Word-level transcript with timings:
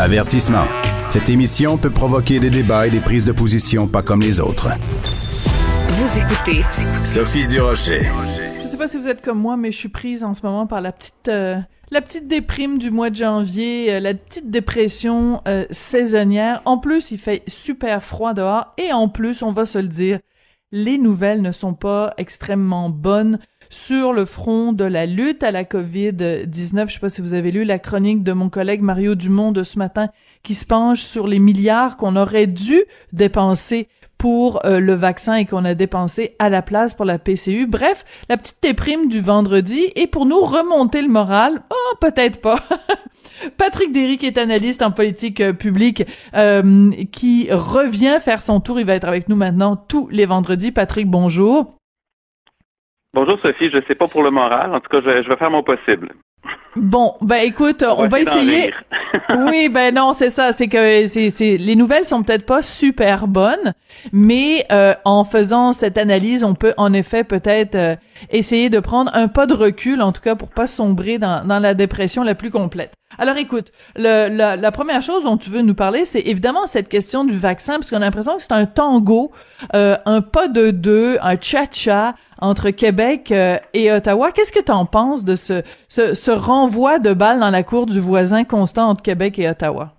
Avertissement. 0.00 0.64
Cette 1.10 1.28
émission 1.28 1.76
peut 1.76 1.90
provoquer 1.90 2.38
des 2.38 2.50
débats 2.50 2.86
et 2.86 2.90
des 2.90 3.00
prises 3.00 3.24
de 3.24 3.32
position 3.32 3.88
pas 3.88 4.00
comme 4.00 4.20
les 4.20 4.38
autres. 4.38 4.68
Vous 5.88 6.18
écoutez 6.20 6.62
Sophie 7.04 7.48
Durocher. 7.48 8.02
Je 8.62 8.68
sais 8.68 8.76
pas 8.76 8.86
si 8.86 8.96
vous 8.96 9.08
êtes 9.08 9.22
comme 9.22 9.40
moi, 9.40 9.56
mais 9.56 9.72
je 9.72 9.76
suis 9.76 9.88
prise 9.88 10.22
en 10.22 10.34
ce 10.34 10.42
moment 10.46 10.68
par 10.68 10.80
la 10.82 10.92
petite 10.92 11.26
euh, 11.26 11.58
la 11.90 12.00
petite 12.00 12.28
déprime 12.28 12.78
du 12.78 12.92
mois 12.92 13.10
de 13.10 13.16
janvier, 13.16 13.94
euh, 13.94 13.98
la 13.98 14.14
petite 14.14 14.52
dépression 14.52 15.42
euh, 15.48 15.64
saisonnière. 15.70 16.62
En 16.64 16.78
plus, 16.78 17.10
il 17.10 17.18
fait 17.18 17.42
super 17.48 18.04
froid 18.04 18.34
dehors 18.34 18.72
et 18.78 18.92
en 18.92 19.08
plus, 19.08 19.42
on 19.42 19.50
va 19.50 19.66
se 19.66 19.78
le 19.78 19.88
dire, 19.88 20.20
les 20.70 20.98
nouvelles 20.98 21.42
ne 21.42 21.50
sont 21.50 21.74
pas 21.74 22.14
extrêmement 22.18 22.88
bonnes 22.88 23.40
sur 23.70 24.12
le 24.12 24.24
front 24.24 24.72
de 24.72 24.84
la 24.84 25.06
lutte 25.06 25.42
à 25.42 25.50
la 25.50 25.64
COVID-19. 25.64 26.88
Je 26.88 26.94
sais 26.94 27.00
pas 27.00 27.08
si 27.08 27.20
vous 27.20 27.34
avez 27.34 27.50
lu 27.50 27.64
la 27.64 27.78
chronique 27.78 28.22
de 28.22 28.32
mon 28.32 28.48
collègue 28.48 28.82
Mario 28.82 29.14
Dumont 29.14 29.52
de 29.52 29.62
ce 29.62 29.78
matin 29.78 30.08
qui 30.42 30.54
se 30.54 30.66
penche 30.66 31.02
sur 31.02 31.26
les 31.26 31.38
milliards 31.38 31.96
qu'on 31.96 32.16
aurait 32.16 32.46
dû 32.46 32.82
dépenser 33.12 33.88
pour 34.18 34.64
euh, 34.66 34.80
le 34.80 34.94
vaccin 34.94 35.34
et 35.34 35.44
qu'on 35.46 35.64
a 35.64 35.74
dépensé 35.74 36.34
à 36.40 36.50
la 36.50 36.60
place 36.60 36.94
pour 36.94 37.04
la 37.04 37.18
PCU. 37.18 37.66
Bref, 37.66 38.04
la 38.28 38.36
petite 38.36 38.58
déprime 38.60 39.08
du 39.08 39.20
vendredi 39.20 39.92
et 39.94 40.08
pour 40.08 40.26
nous 40.26 40.40
remonter 40.40 41.00
le 41.00 41.08
moral, 41.08 41.62
oh 41.70 41.96
peut-être 42.00 42.40
pas. 42.40 42.58
Patrick 43.56 43.92
Derry 43.92 44.18
qui 44.18 44.26
est 44.26 44.36
analyste 44.36 44.82
en 44.82 44.90
politique 44.90 45.40
euh, 45.40 45.52
publique 45.52 46.04
euh, 46.34 46.90
qui 47.12 47.48
revient 47.52 48.18
faire 48.20 48.42
son 48.42 48.58
tour, 48.58 48.80
il 48.80 48.86
va 48.86 48.94
être 48.94 49.06
avec 49.06 49.28
nous 49.28 49.36
maintenant 49.36 49.76
tous 49.76 50.08
les 50.08 50.26
vendredis. 50.26 50.72
Patrick, 50.72 51.06
bonjour. 51.08 51.77
Bonjour 53.20 53.36
Sophie, 53.42 53.68
je 53.68 53.78
sais 53.88 53.96
pas 53.96 54.06
pour 54.06 54.22
le 54.22 54.30
moral, 54.30 54.72
en 54.72 54.78
tout 54.78 54.88
cas 54.88 55.00
je, 55.04 55.24
je 55.24 55.28
vais 55.28 55.34
faire 55.34 55.50
mon 55.50 55.64
possible. 55.64 56.12
Bon, 56.76 57.14
ben 57.20 57.38
écoute, 57.38 57.82
on, 57.82 58.06
va, 58.06 58.20
essayer. 58.20 58.72
oui, 59.36 59.68
ben 59.74 59.92
non, 59.92 60.12
c'est 60.12 60.30
ça. 60.30 60.52
C'est 60.52 60.68
que 60.68 61.08
c'est, 61.08 61.30
c'est 61.30 61.56
les 61.56 61.74
nouvelles 61.74 62.04
sont 62.04 62.22
peut-être 62.22 62.46
pas 62.46 62.62
super 62.62 63.26
bonnes, 63.26 63.74
mais 64.12 64.66
euh, 64.70 64.94
en 65.04 65.24
faisant 65.24 65.72
cette 65.72 65.98
analyse, 65.98 66.44
on 66.44 66.54
peut 66.54 66.74
en 66.76 66.92
effet 66.92 67.24
peut-être 67.24 67.74
euh, 67.74 67.96
essayer 68.30 68.70
de 68.70 68.78
prendre 68.78 69.10
un 69.14 69.26
pas 69.26 69.46
de 69.46 69.54
recul, 69.54 70.00
en 70.00 70.12
tout 70.12 70.22
cas 70.22 70.36
pour 70.36 70.50
pas 70.50 70.68
sombrer 70.68 71.18
dans, 71.18 71.44
dans 71.44 71.58
la 71.58 71.74
dépression 71.74 72.22
la 72.22 72.36
plus 72.36 72.52
complète. 72.52 72.92
Alors 73.16 73.36
écoute, 73.36 73.72
le, 73.96 74.28
la, 74.28 74.72
première 74.72 75.00
chose 75.02 75.24
dont 75.24 75.36
tu 75.36 75.48
veux 75.50 75.62
nous 75.62 75.74
parler, 75.74 76.04
c'est 76.04 76.20
évidemment 76.20 76.66
cette 76.66 76.88
question 76.88 77.24
du 77.24 77.36
vaccin, 77.36 77.74
parce 77.74 77.90
qu'on 77.90 77.96
a 77.96 78.00
l'impression 78.00 78.36
que 78.36 78.42
c'est 78.42 78.52
un 78.52 78.66
tango, 78.66 79.32
euh, 79.74 79.96
un 80.04 80.20
pas 80.20 80.46
de 80.46 80.70
deux, 80.70 81.16
un 81.22 81.40
cha-cha 81.40 82.14
entre 82.40 82.70
Québec 82.70 83.32
euh, 83.32 83.56
et 83.72 83.90
Ottawa. 83.90 84.30
Qu'est-ce 84.30 84.52
que 84.52 84.62
tu 84.62 84.72
en 84.72 84.84
penses 84.84 85.24
de 85.24 85.36
ce, 85.36 85.62
ce, 85.88 86.14
ce 86.14 86.30
renvoi 86.30 86.98
de 86.98 87.12
balles 87.12 87.40
dans 87.40 87.50
la 87.50 87.62
cour 87.62 87.86
du 87.86 87.98
voisin 87.98 88.44
constant 88.44 88.88
entre 88.88 89.02
Québec 89.02 89.38
et 89.38 89.48
Ottawa? 89.48 89.97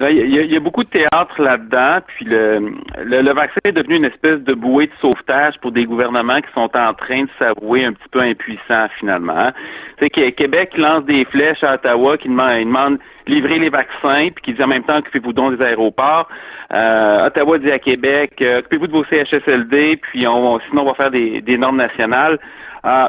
Il 0.00 0.16
y, 0.16 0.38
a, 0.38 0.42
il 0.42 0.52
y, 0.52 0.56
a, 0.56 0.60
beaucoup 0.60 0.84
de 0.84 0.88
théâtre 0.88 1.42
là-dedans, 1.42 1.98
puis 2.06 2.24
le, 2.24 2.72
le, 3.02 3.20
le, 3.20 3.32
vaccin 3.32 3.58
est 3.64 3.72
devenu 3.72 3.96
une 3.96 4.04
espèce 4.04 4.38
de 4.38 4.54
bouée 4.54 4.86
de 4.86 4.92
sauvetage 5.00 5.58
pour 5.58 5.72
des 5.72 5.86
gouvernements 5.86 6.40
qui 6.40 6.52
sont 6.54 6.70
en 6.76 6.94
train 6.94 7.24
de 7.24 7.28
s'avouer 7.36 7.84
un 7.84 7.94
petit 7.94 8.08
peu 8.12 8.20
impuissants 8.20 8.86
finalement. 9.00 9.50
C'est 9.98 10.08
que 10.08 10.30
Québec 10.30 10.78
lance 10.78 11.04
des 11.04 11.24
flèches 11.24 11.64
à 11.64 11.74
Ottawa 11.74 12.16
qui 12.16 12.28
demande, 12.28 13.00
livrer 13.26 13.58
les 13.58 13.70
vaccins, 13.70 14.28
puis 14.32 14.44
qui 14.44 14.52
dit 14.52 14.62
en 14.62 14.68
même 14.68 14.84
temps 14.84 14.98
occupez-vous 14.98 15.32
donc 15.32 15.58
des 15.58 15.64
aéroports. 15.64 16.28
Euh, 16.72 17.26
Ottawa 17.26 17.58
dit 17.58 17.72
à 17.72 17.80
Québec 17.80 18.34
euh, 18.40 18.60
occupez-vous 18.60 18.86
de 18.86 18.92
vos 18.92 19.04
CHSLD, 19.04 19.96
puis 19.96 20.28
on, 20.28 20.60
sinon 20.60 20.82
on 20.82 20.86
va 20.86 20.94
faire 20.94 21.10
des, 21.10 21.40
des 21.40 21.58
normes 21.58 21.78
nationales. 21.78 22.38
Euh, 22.84 23.08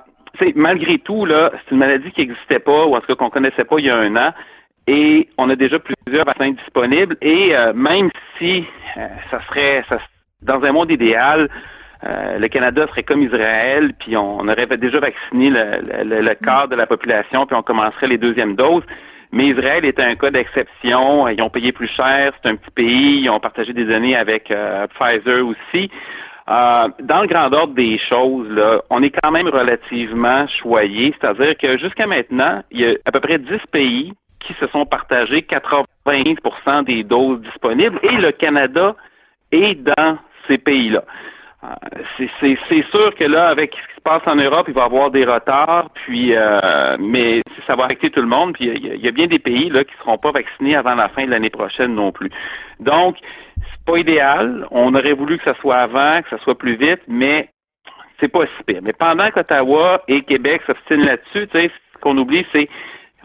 malgré 0.56 0.98
tout, 0.98 1.28
là, 1.28 1.52
c'est 1.54 1.72
une 1.72 1.78
maladie 1.78 2.10
qui 2.12 2.22
n'existait 2.22 2.58
pas, 2.58 2.88
ou 2.88 2.96
en 2.96 3.00
tout 3.00 3.06
cas 3.06 3.16
qu'on 3.16 3.30
connaissait 3.30 3.64
pas 3.64 3.76
il 3.78 3.86
y 3.86 3.92
a 3.92 3.98
un 3.98 4.16
an 4.16 4.34
et 4.90 5.30
on 5.38 5.48
a 5.52 5.56
déjà 5.56 5.78
plusieurs 5.78 6.26
vaccins 6.26 6.50
disponibles 6.50 7.16
et 7.22 7.56
euh, 7.56 7.74
même 7.76 8.10
si 8.38 8.66
euh, 8.98 9.08
ça 9.30 9.40
serait 9.48 9.84
ça, 9.88 10.00
dans 10.42 10.64
un 10.64 10.72
monde 10.72 10.92
idéal, 10.92 11.48
euh, 12.04 12.40
le 12.40 12.48
Canada 12.48 12.88
serait 12.88 13.04
comme 13.04 13.22
Israël, 13.22 13.92
puis 14.00 14.18
on, 14.18 14.40
aurait 14.40 14.66
déjà 14.78 15.00
vacciné 15.00 15.52
le, 15.52 16.04
le, 16.06 16.22
le, 16.22 16.34
quart 16.34 16.68
de 16.70 16.76
la 16.76 16.88
population, 16.88 17.46
puis 17.46 17.56
on 17.56 17.62
commencerait 17.62 18.08
les 18.08 18.18
deuxièmes 18.18 18.56
doses. 18.56 18.82
Mais 19.32 19.46
Israël 19.50 19.86
est 19.86 20.00
un 20.00 20.16
cas 20.16 20.32
d'exception. 20.32 21.28
Ils 21.28 21.40
ont 21.44 21.52
payé 21.52 21.72
plus 21.72 21.90
cher, 21.90 22.34
c'est 22.42 22.50
un 22.50 22.56
petit 22.56 22.72
pays, 22.72 23.22
ils 23.22 23.30
ont 23.30 23.40
partagé 23.40 23.74
des 23.74 23.86
données 23.86 24.16
avec 24.16 24.52
Pfizer 24.96 25.46
aussi. 25.46 25.92
dans 26.48 27.22
le 27.22 27.28
grand 27.28 27.54
ordre 27.54 27.76
des 27.76 28.00
choses, 28.00 28.50
là, 28.50 28.82
on 28.90 29.04
est 29.04 29.12
quand 29.12 29.30
même 29.30 29.50
relativement 29.50 30.48
choyé, 30.48 31.14
c'est-à-dire 31.20 31.56
que 31.58 31.78
jusqu'à 31.78 32.08
maintenant, 32.08 32.64
il 32.72 32.80
y 32.80 32.86
a 32.88 32.96
à 33.06 33.12
peu 33.12 33.20
près 33.20 33.38
10 33.38 33.52
pays 33.72 34.14
qui 34.40 34.54
se 34.54 34.68
sont 34.68 34.86
partagés 34.86 35.42
95% 35.42 36.84
des 36.86 37.04
doses 37.04 37.42
disponibles 37.42 38.00
et 38.04 38.18
le 38.18 38.32
Canada 38.32 38.96
est 39.52 39.76
dans 39.76 40.18
ces 40.48 40.58
pays-là. 40.58 41.04
Euh, 41.62 41.68
c'est 42.40 42.84
sûr 42.90 43.14
que 43.16 43.26
là, 43.26 43.50
avec 43.50 43.76
ce 43.76 43.88
qui 43.90 43.96
se 43.96 44.02
passe 44.02 44.22
en 44.26 44.36
Europe, 44.36 44.66
il 44.70 44.74
va 44.74 44.84
y 44.84 44.86
avoir 44.86 45.12
des 45.12 45.26
retards, 45.26 45.90
puis 45.94 46.34
euh, 46.34 46.96
mais 47.00 47.42
ça 47.68 47.76
va 47.76 47.86
affecter 47.86 48.10
tout 48.10 48.22
le 48.22 48.28
monde. 48.28 48.54
Puis 48.54 48.66
il 48.66 48.96
y, 48.96 49.00
y, 49.00 49.08
a 49.08 49.12
bien 49.12 49.28
des 49.28 49.40
pays 49.40 49.70
là 49.70 49.84
qui 49.84 49.94
seront 49.98 50.18
pas 50.18 50.32
vaccinés 50.32 50.78
avant 50.78 50.96
la 50.96 51.10
fin 51.10 51.26
de 51.26 51.32
l'année 51.32 51.50
prochaine 51.50 51.96
non 51.96 52.14
plus. 52.14 52.30
Donc, 52.80 53.18
c'est 53.58 53.86
pas 53.86 53.98
idéal. 53.98 54.68
On 54.72 54.96
aurait 54.96 55.14
voulu 55.14 55.38
que 55.38 55.44
ça 55.44 55.56
soit 55.56 55.76
avant, 55.76 56.22
que 56.22 56.30
ça 56.30 56.38
soit 56.40 56.58
plus 56.58 56.78
vite, 56.78 57.02
mais 57.10 57.50
c'est 58.22 58.30
pas 58.30 58.46
si 58.46 58.64
pire. 58.66 58.82
Mais 58.82 58.94
pendant 58.94 59.30
qu'Ottawa 59.32 60.02
et 60.08 60.22
Québec 60.22 60.62
s'obstinent 60.66 61.06
là-dessus, 61.06 61.48
tu 61.48 61.60
sais, 61.60 61.72
ce 61.94 62.00
qu'on 62.00 62.18
oublie, 62.18 62.46
c'est 62.54 62.70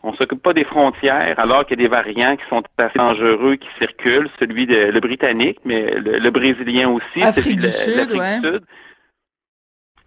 on 0.05 0.13
s'occupe 0.15 0.43
pas 0.43 0.53
des 0.53 0.65
frontières, 0.65 1.35
alors 1.39 1.65
qu'il 1.65 1.81
y 1.81 1.85
a 1.85 1.89
des 1.89 1.91
variants 1.91 2.37
qui 2.37 2.45
sont 2.49 2.63
assez 2.77 2.99
dangereux 2.99 3.57
qui 3.57 3.69
circulent, 3.79 4.29
celui 4.39 4.67
de 4.67 4.91
le 4.93 5.01
britannique, 5.01 5.59
mais 5.65 5.95
le, 5.97 6.31
brésilien 6.31 6.91
aussi, 6.91 7.23
Afrique 7.23 7.59
du 7.59 7.71
Sud, 7.71 8.13
ouais. 8.13 8.39
du 8.41 8.47
Sud, 8.47 8.63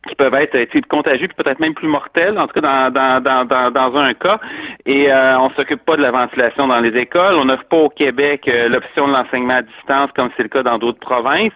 qui 0.08 0.16
peuvent 0.16 0.36
être 0.36 0.88
contagieux, 0.88 1.28
puis 1.28 1.44
peut-être 1.44 1.60
même 1.60 1.74
plus 1.74 1.88
mortels, 1.88 2.38
en 2.38 2.48
tout 2.48 2.62
cas 2.62 2.90
dans, 2.92 3.22
dans, 3.22 3.46
dans, 3.46 3.72
dans 3.72 3.98
un 3.98 4.14
cas. 4.14 4.40
Et 4.86 5.12
euh, 5.12 5.40
on 5.40 5.50
s'occupe 5.52 5.84
pas 5.84 5.98
de 5.98 6.02
la 6.02 6.12
ventilation 6.12 6.68
dans 6.68 6.80
les 6.80 6.96
écoles. 6.98 7.36
On 7.36 7.46
n'offre 7.46 7.66
pas 7.66 7.78
au 7.78 7.90
Québec 7.90 8.48
euh, 8.48 8.70
l'option 8.70 9.08
de 9.08 9.14
l'enseignement 9.14 9.56
à 9.56 9.62
distance, 9.64 10.12
comme 10.16 10.30
c'est 10.38 10.44
le 10.44 10.50
cas 10.50 10.64
dans 10.64 10.78
d'autres 10.78 11.00
provinces. 11.00 11.54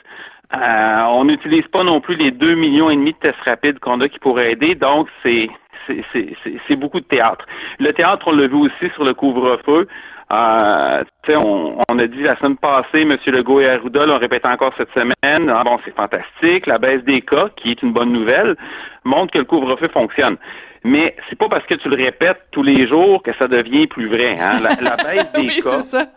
Euh, 0.53 1.03
on 1.09 1.25
n'utilise 1.25 1.68
pas 1.68 1.84
non 1.84 2.02
plus 2.02 2.16
les 2.16 2.31
deux 2.31 2.56
millions 2.56 2.90
et 2.90 2.96
demi 2.96 3.13
de 3.13 3.18
tests 3.18 3.40
rapides 3.46 3.79
qu'on 3.79 4.02
a 4.02 4.09
qui 4.09 4.19
pourraient 4.19 4.52
aider, 4.52 4.75
donc 4.75 5.08
c'est 5.23 5.50
c'est 5.88 6.75
beaucoup 6.75 7.00
de 7.00 7.06
théâtre. 7.06 7.46
Le 7.80 7.92
théâtre, 7.94 8.28
on 8.28 8.36
l'a 8.36 8.47
vu 8.47 8.56
aussi 8.56 8.94
sur 8.94 9.03
le 9.03 9.14
couvre-feu. 9.14 9.88
Euh, 10.31 11.03
on, 11.30 11.78
on, 11.90 12.00
a 12.00 12.08
dit 12.08 12.24
la 12.24 12.38
semaine 12.38 12.56
passée, 12.56 13.02
M. 13.02 13.18
Legault 13.28 13.59
et 13.59 13.69
Arruda 13.69 14.06
l'ont 14.06 14.18
répété 14.18 14.47
encore 14.47 14.74
cette 14.78 14.91
semaine. 14.94 15.50
Ah 15.53 15.64
bon, 15.66 15.78
c'est 15.84 15.94
fantastique. 15.94 16.68
La 16.68 16.78
baisse 16.78 17.03
des 17.03 17.22
cas, 17.22 17.50
qui 17.56 17.72
est 17.72 17.81
une 17.81 17.91
bonne 17.91 18.14
nouvelle, 18.14 18.56
montre 19.03 19.34
que 19.34 19.40
le 19.40 19.44
couvre-feu 19.44 19.90
fonctionne. 19.90 20.38
Mais 20.84 21.16
c'est 21.30 21.38
pas 21.38 21.50
parce 21.50 21.66
que 21.66 21.75
tu 21.75 21.90
le 21.90 21.97
répètes 21.97 22.41
tous 22.52 22.64
les 22.64 22.88
jours 22.88 23.22
que 23.24 23.34
ça 23.34 23.47
devient 23.47 23.88
plus 23.88 24.08
vrai. 24.08 24.38
Hein? 24.40 24.62
La, 24.62 24.75
la 24.81 24.96
baisse 24.96 25.31
des 25.36 25.47
oui, 25.47 25.61
cas. 25.61 26.08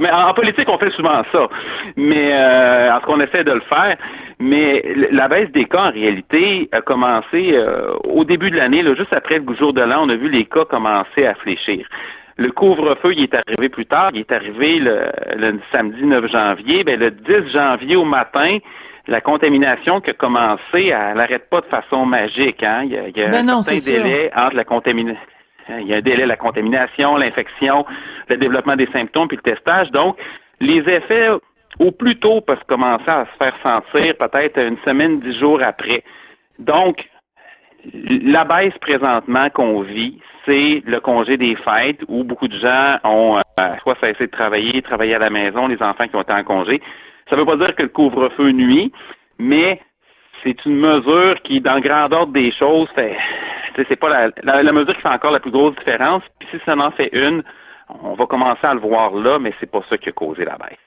Mais 0.00 0.10
en 0.10 0.34
politique, 0.34 0.68
on 0.68 0.78
fait 0.78 0.90
souvent 0.90 1.22
ça. 1.32 1.48
Mais 1.96 2.32
euh, 2.32 2.94
en 2.94 3.00
ce 3.00 3.06
qu'on 3.06 3.20
essaie 3.20 3.44
de 3.44 3.52
le 3.52 3.60
faire. 3.60 3.96
Mais 4.38 4.82
la 5.12 5.28
baisse 5.28 5.50
des 5.52 5.66
cas, 5.66 5.88
en 5.88 5.92
réalité, 5.92 6.68
a 6.72 6.80
commencé 6.80 7.52
euh, 7.52 7.94
au 8.04 8.24
début 8.24 8.50
de 8.50 8.56
l'année, 8.56 8.82
juste 8.96 9.12
après 9.12 9.38
le 9.38 9.54
jour 9.54 9.72
de 9.72 9.82
l'an, 9.82 10.04
on 10.04 10.08
a 10.08 10.16
vu 10.16 10.28
les 10.28 10.44
cas 10.44 10.64
commencer 10.64 11.26
à 11.26 11.34
fléchir. 11.34 11.86
Le 12.36 12.50
couvre-feu, 12.50 13.12
il 13.14 13.24
est 13.24 13.34
arrivé 13.34 13.68
plus 13.68 13.86
tard, 13.86 14.10
il 14.14 14.20
est 14.20 14.32
arrivé 14.32 14.78
le, 14.78 15.12
le 15.36 15.60
samedi 15.70 16.02
9 16.04 16.26
janvier. 16.30 16.82
Ben, 16.82 16.98
le 16.98 17.10
10 17.10 17.52
janvier 17.52 17.94
au 17.94 18.04
matin, 18.04 18.58
la 19.06 19.20
contamination 19.20 20.00
qui 20.00 20.10
a 20.10 20.14
commencé, 20.14 20.86
elle 20.86 21.16
n'arrête 21.16 21.48
pas 21.50 21.60
de 21.60 21.66
façon 21.66 22.06
magique. 22.06 22.62
Hein? 22.62 22.82
Il 22.84 22.92
y 22.92 22.98
a, 22.98 23.08
il 23.08 23.16
y 23.16 23.22
a 23.22 23.28
ben 23.28 23.48
un 23.48 23.54
non, 23.54 23.62
certain 23.62 23.92
délai 23.92 24.30
sûr. 24.32 24.42
entre 24.42 24.56
la 24.56 24.64
contamination 24.64 25.20
il 25.68 25.86
y 25.86 25.94
a 25.94 25.98
un 25.98 26.00
délai, 26.00 26.26
la 26.26 26.36
contamination, 26.36 27.16
l'infection, 27.16 27.84
le 28.28 28.36
développement 28.36 28.76
des 28.76 28.86
symptômes, 28.86 29.28
puis 29.28 29.36
le 29.36 29.42
testage. 29.42 29.90
Donc, 29.90 30.16
les 30.60 30.80
effets, 30.88 31.28
au 31.78 31.90
plus 31.90 32.16
tôt, 32.16 32.40
peuvent 32.40 32.64
commencer 32.66 33.08
à 33.08 33.26
se 33.26 33.36
faire 33.36 33.54
sentir 33.62 34.16
peut-être 34.16 34.58
une 34.58 34.78
semaine, 34.78 35.20
dix 35.20 35.38
jours 35.38 35.62
après. 35.62 36.04
Donc, 36.58 37.08
la 37.92 38.44
baisse 38.44 38.76
présentement 38.78 39.50
qu'on 39.50 39.82
vit, 39.82 40.20
c'est 40.44 40.82
le 40.86 41.00
congé 41.00 41.36
des 41.36 41.56
fêtes 41.56 42.00
où 42.08 42.24
beaucoup 42.24 42.48
de 42.48 42.56
gens 42.56 42.98
ont 43.04 43.38
euh, 43.58 43.76
soit 43.82 43.96
cessé 44.00 44.26
de 44.26 44.30
travailler, 44.30 44.82
travailler 44.82 45.14
à 45.14 45.18
la 45.18 45.30
maison, 45.30 45.66
les 45.66 45.82
enfants 45.82 46.06
qui 46.06 46.16
ont 46.16 46.22
été 46.22 46.32
en 46.32 46.44
congé. 46.44 46.80
Ça 47.28 47.36
ne 47.36 47.40
veut 47.40 47.46
pas 47.46 47.56
dire 47.56 47.74
que 47.74 47.82
le 47.82 47.88
couvre-feu 47.88 48.50
nuit, 48.50 48.92
mais 49.38 49.80
c'est 50.42 50.64
une 50.64 50.76
mesure 50.76 51.40
qui, 51.42 51.60
dans 51.60 51.74
le 51.74 51.80
grand 51.80 52.12
ordre 52.12 52.32
des 52.32 52.52
choses, 52.52 52.88
fait 52.94 53.16
c'est 53.76 53.96
pas 53.96 54.08
la, 54.08 54.62
la, 54.62 54.72
mesure 54.72 54.94
qui 54.94 55.00
fait 55.02 55.08
encore 55.08 55.32
la 55.32 55.40
plus 55.40 55.50
grosse 55.50 55.76
différence. 55.76 56.22
Puis 56.38 56.48
si 56.50 56.58
ça 56.64 56.76
en 56.76 56.90
fait 56.90 57.10
une, 57.12 57.42
on 58.02 58.14
va 58.14 58.26
commencer 58.26 58.66
à 58.66 58.74
le 58.74 58.80
voir 58.80 59.14
là, 59.14 59.38
mais 59.38 59.52
c'est 59.60 59.70
pas 59.70 59.82
ça 59.88 59.98
qui 59.98 60.08
a 60.08 60.12
causé 60.12 60.44
la 60.44 60.56
baisse. 60.56 60.78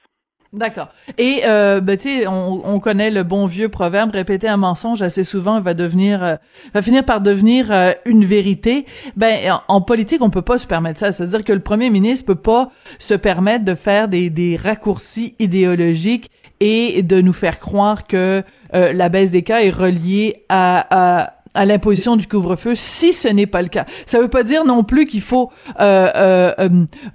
D'accord. 0.52 0.88
Et 1.18 1.42
euh, 1.44 1.80
ben, 1.80 1.96
tu 1.98 2.08
sais, 2.08 2.26
on, 2.26 2.62
on, 2.64 2.78
connaît 2.78 3.10
le 3.10 3.24
bon 3.24 3.46
vieux 3.46 3.68
proverbe 3.68 4.12
répéter 4.12 4.48
un 4.48 4.56
mensonge 4.56 5.02
assez 5.02 5.24
souvent 5.24 5.60
va 5.60 5.74
devenir 5.74 6.22
euh, 6.22 6.36
va 6.72 6.82
finir 6.82 7.04
par 7.04 7.20
devenir 7.20 7.70
euh, 7.72 7.92
une 8.04 8.24
vérité. 8.24 8.86
Ben 9.16 9.58
en, 9.68 9.80
politique, 9.80 10.22
on 10.22 10.30
peut 10.30 10.42
pas 10.42 10.58
se 10.58 10.66
permettre 10.66 11.00
ça. 11.00 11.12
C'est-à-dire 11.12 11.44
que 11.44 11.52
le 11.52 11.60
premier 11.60 11.90
ministre 11.90 12.26
peut 12.26 12.40
pas 12.40 12.70
se 12.98 13.14
permettre 13.14 13.64
de 13.64 13.74
faire 13.74 14.08
des, 14.08 14.30
des 14.30 14.56
raccourcis 14.56 15.34
idéologiques 15.40 16.30
et 16.60 17.02
de 17.02 17.20
nous 17.20 17.32
faire 17.32 17.58
croire 17.58 18.04
que 18.04 18.42
euh, 18.74 18.92
la 18.92 19.08
baisse 19.08 19.32
des 19.32 19.42
cas 19.42 19.60
est 19.60 19.70
reliée 19.70 20.44
à, 20.48 21.24
à 21.24 21.35
à 21.54 21.64
l'imposition 21.64 22.16
du 22.16 22.26
couvre-feu 22.26 22.74
si 22.74 23.12
ce 23.12 23.28
n'est 23.28 23.46
pas 23.46 23.62
le 23.62 23.68
cas. 23.68 23.86
Ça 24.06 24.20
veut 24.20 24.28
pas 24.28 24.42
dire 24.42 24.64
non 24.64 24.84
plus 24.84 25.06
qu'il 25.06 25.20
faut 25.20 25.50
euh, 25.80 26.10
euh, 26.16 26.52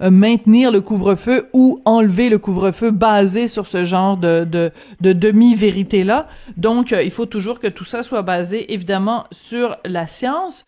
euh, 0.00 0.10
maintenir 0.10 0.70
le 0.70 0.80
couvre-feu 0.80 1.48
ou 1.52 1.80
enlever 1.84 2.28
le 2.28 2.38
couvre-feu 2.38 2.90
basé 2.90 3.46
sur 3.46 3.66
ce 3.66 3.84
genre 3.84 4.16
de, 4.16 4.44
de, 4.44 4.70
de 5.00 5.12
demi-vérité 5.12 6.04
là. 6.04 6.28
Donc, 6.56 6.92
il 6.92 7.10
faut 7.10 7.26
toujours 7.26 7.60
que 7.60 7.66
tout 7.68 7.84
ça 7.84 8.02
soit 8.02 8.22
basé 8.22 8.72
évidemment 8.72 9.24
sur 9.30 9.76
la 9.84 10.06
science. 10.06 10.64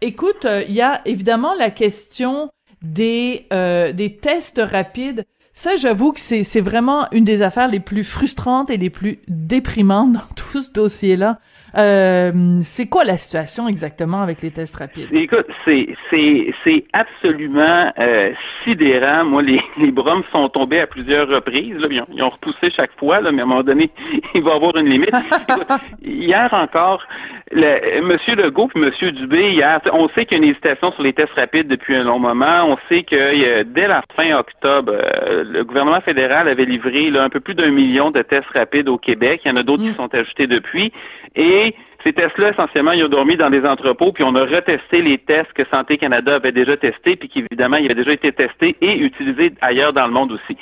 écoute, 0.00 0.46
il 0.68 0.74
y 0.74 0.82
a 0.82 1.00
évidemment 1.04 1.54
la 1.58 1.70
question 1.70 2.50
des 2.82 3.46
des 3.50 4.18
tests 4.20 4.60
rapides. 4.62 5.24
Ça, 5.56 5.76
j'avoue 5.76 6.12
que 6.12 6.18
c'est, 6.18 6.42
c'est 6.42 6.60
vraiment 6.60 7.06
une 7.12 7.24
des 7.24 7.40
affaires 7.42 7.68
les 7.68 7.78
plus 7.78 8.02
frustrantes 8.02 8.70
et 8.70 8.76
les 8.76 8.90
plus 8.90 9.20
déprimantes 9.28 10.12
dans 10.12 10.34
tout 10.34 10.62
ce 10.62 10.70
dossier-là. 10.72 11.38
Euh, 11.76 12.60
c'est 12.62 12.88
quoi 12.88 13.04
la 13.04 13.16
situation 13.16 13.68
exactement 13.68 14.22
avec 14.22 14.42
les 14.42 14.50
tests 14.50 14.76
rapides? 14.76 15.08
Écoute, 15.12 15.46
c'est, 15.64 15.88
c'est, 16.10 16.54
c'est 16.62 16.84
absolument 16.92 17.92
euh, 17.98 18.32
sidérant. 18.62 19.24
Moi, 19.24 19.42
les, 19.42 19.60
les 19.78 19.90
bras 19.90 20.16
me 20.16 20.22
sont 20.32 20.48
tombés 20.48 20.80
à 20.80 20.86
plusieurs 20.86 21.28
reprises. 21.28 21.76
Là. 21.76 21.88
Ils, 21.90 22.22
ont, 22.22 22.30
repoussé 22.30 22.70
chaque 22.70 22.96
fois, 22.98 23.20
là, 23.20 23.32
mais 23.32 23.40
à 23.40 23.44
un 23.44 23.48
moment 23.48 23.62
donné, 23.62 23.90
il 24.34 24.42
va 24.42 24.52
y 24.52 24.54
avoir 24.54 24.76
une 24.76 24.88
limite. 24.88 25.14
hier 26.02 26.48
encore, 26.52 27.02
le, 27.50 27.64
M. 27.98 28.16
Legault 28.36 28.70
et 28.74 28.78
M. 28.78 29.10
Dubé, 29.12 29.52
hier, 29.52 29.80
on 29.92 30.08
sait 30.10 30.26
qu'il 30.26 30.38
y 30.38 30.40
a 30.40 30.44
une 30.44 30.50
hésitation 30.50 30.92
sur 30.92 31.02
les 31.02 31.12
tests 31.12 31.34
rapides 31.34 31.68
depuis 31.68 31.94
un 31.96 32.04
long 32.04 32.18
moment. 32.18 32.64
On 32.66 32.78
sait 32.88 33.02
que 33.02 33.62
dès 33.62 33.88
la 33.88 34.02
fin 34.16 34.36
octobre, 34.38 34.92
euh, 34.92 35.44
le 35.44 35.64
gouvernement 35.64 36.00
fédéral 36.00 36.48
avait 36.48 36.64
livré 36.64 37.10
là, 37.10 37.24
un 37.24 37.28
peu 37.28 37.40
plus 37.40 37.54
d'un 37.54 37.70
million 37.70 38.10
de 38.10 38.22
tests 38.22 38.48
rapides 38.54 38.88
au 38.88 38.98
Québec. 38.98 39.42
Il 39.44 39.48
y 39.48 39.50
en 39.50 39.56
a 39.56 39.62
d'autres 39.62 39.82
qui 39.82 39.90
mm. 39.90 39.96
sont 39.96 40.14
ajoutés 40.14 40.46
depuis. 40.46 40.92
Et 41.36 41.63
ces 42.04 42.12
tests-là, 42.12 42.50
essentiellement, 42.50 42.92
ils 42.92 43.04
ont 43.04 43.08
dormi 43.08 43.36
dans 43.36 43.50
des 43.50 43.64
entrepôts, 43.64 44.12
puis 44.12 44.22
on 44.24 44.34
a 44.34 44.44
retesté 44.44 45.02
les 45.02 45.18
tests 45.18 45.52
que 45.54 45.64
Santé 45.72 45.96
Canada 45.96 46.36
avait 46.36 46.52
déjà 46.52 46.76
testés, 46.76 47.16
puis 47.16 47.28
qui, 47.28 47.38
évidemment, 47.40 47.76
ils 47.76 47.86
avaient 47.86 47.94
déjà 47.94 48.12
été 48.12 48.30
testés 48.30 48.76
et 48.80 48.98
utilisés 48.98 49.52
ailleurs 49.62 49.92
dans 49.92 50.06
le 50.06 50.12
monde 50.12 50.32
aussi. 50.32 50.56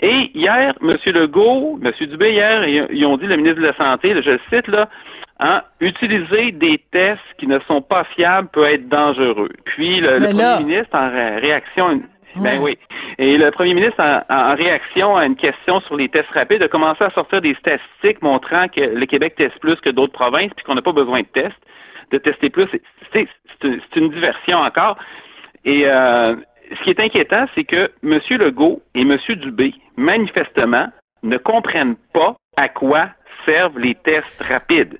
Et 0.00 0.30
hier, 0.34 0.74
M. 0.82 0.96
Legault, 1.06 1.80
M. 1.82 1.92
Dubé, 2.08 2.32
hier, 2.32 2.68
ils 2.68 3.06
ont 3.06 3.16
dit, 3.16 3.26
le 3.26 3.36
ministre 3.36 3.60
de 3.60 3.66
la 3.66 3.74
Santé, 3.74 4.14
je 4.22 4.30
le 4.30 4.40
cite, 4.52 4.68
là, 4.68 4.88
hein, 5.40 5.62
utiliser 5.80 6.52
des 6.52 6.82
tests 6.90 7.22
qui 7.38 7.46
ne 7.46 7.58
sont 7.60 7.80
pas 7.80 8.04
fiables 8.04 8.48
peut 8.52 8.64
être 8.64 8.88
dangereux. 8.88 9.50
Puis 9.64 10.00
le, 10.00 10.18
le 10.18 10.28
premier 10.28 10.64
ministre, 10.64 10.94
en 10.94 11.10
réaction, 11.10 12.02
ben 12.36 12.60
oui. 12.60 12.78
Et 13.18 13.38
le 13.38 13.50
premier 13.50 13.74
ministre, 13.74 14.00
en, 14.00 14.54
réaction 14.54 15.16
à 15.16 15.26
une 15.26 15.36
question 15.36 15.80
sur 15.80 15.96
les 15.96 16.08
tests 16.08 16.30
rapides, 16.30 16.62
a 16.62 16.68
commencé 16.68 17.04
à 17.04 17.10
sortir 17.10 17.40
des 17.40 17.54
statistiques 17.54 18.22
montrant 18.22 18.68
que 18.68 18.80
le 18.80 19.06
Québec 19.06 19.34
teste 19.36 19.58
plus 19.60 19.76
que 19.76 19.90
d'autres 19.90 20.12
provinces, 20.12 20.52
puis 20.56 20.64
qu'on 20.64 20.74
n'a 20.74 20.82
pas 20.82 20.92
besoin 20.92 21.20
de 21.20 21.26
tests, 21.26 21.60
de 22.10 22.18
tester 22.18 22.50
plus. 22.50 22.66
C'est 23.12 23.96
une 23.96 24.10
diversion 24.10 24.58
encore. 24.58 24.98
Et 25.64 25.86
euh, 25.86 26.36
ce 26.76 26.82
qui 26.82 26.90
est 26.90 27.00
inquiétant, 27.00 27.46
c'est 27.54 27.64
que 27.64 27.90
M. 28.02 28.20
Legault 28.30 28.82
et 28.94 29.02
M. 29.02 29.16
Dubé, 29.36 29.74
manifestement, 29.96 30.88
ne 31.22 31.36
comprennent 31.36 31.96
pas 32.12 32.36
à 32.56 32.68
quoi 32.68 33.08
servent 33.46 33.78
les 33.78 33.94
tests 33.94 34.42
rapides. 34.42 34.98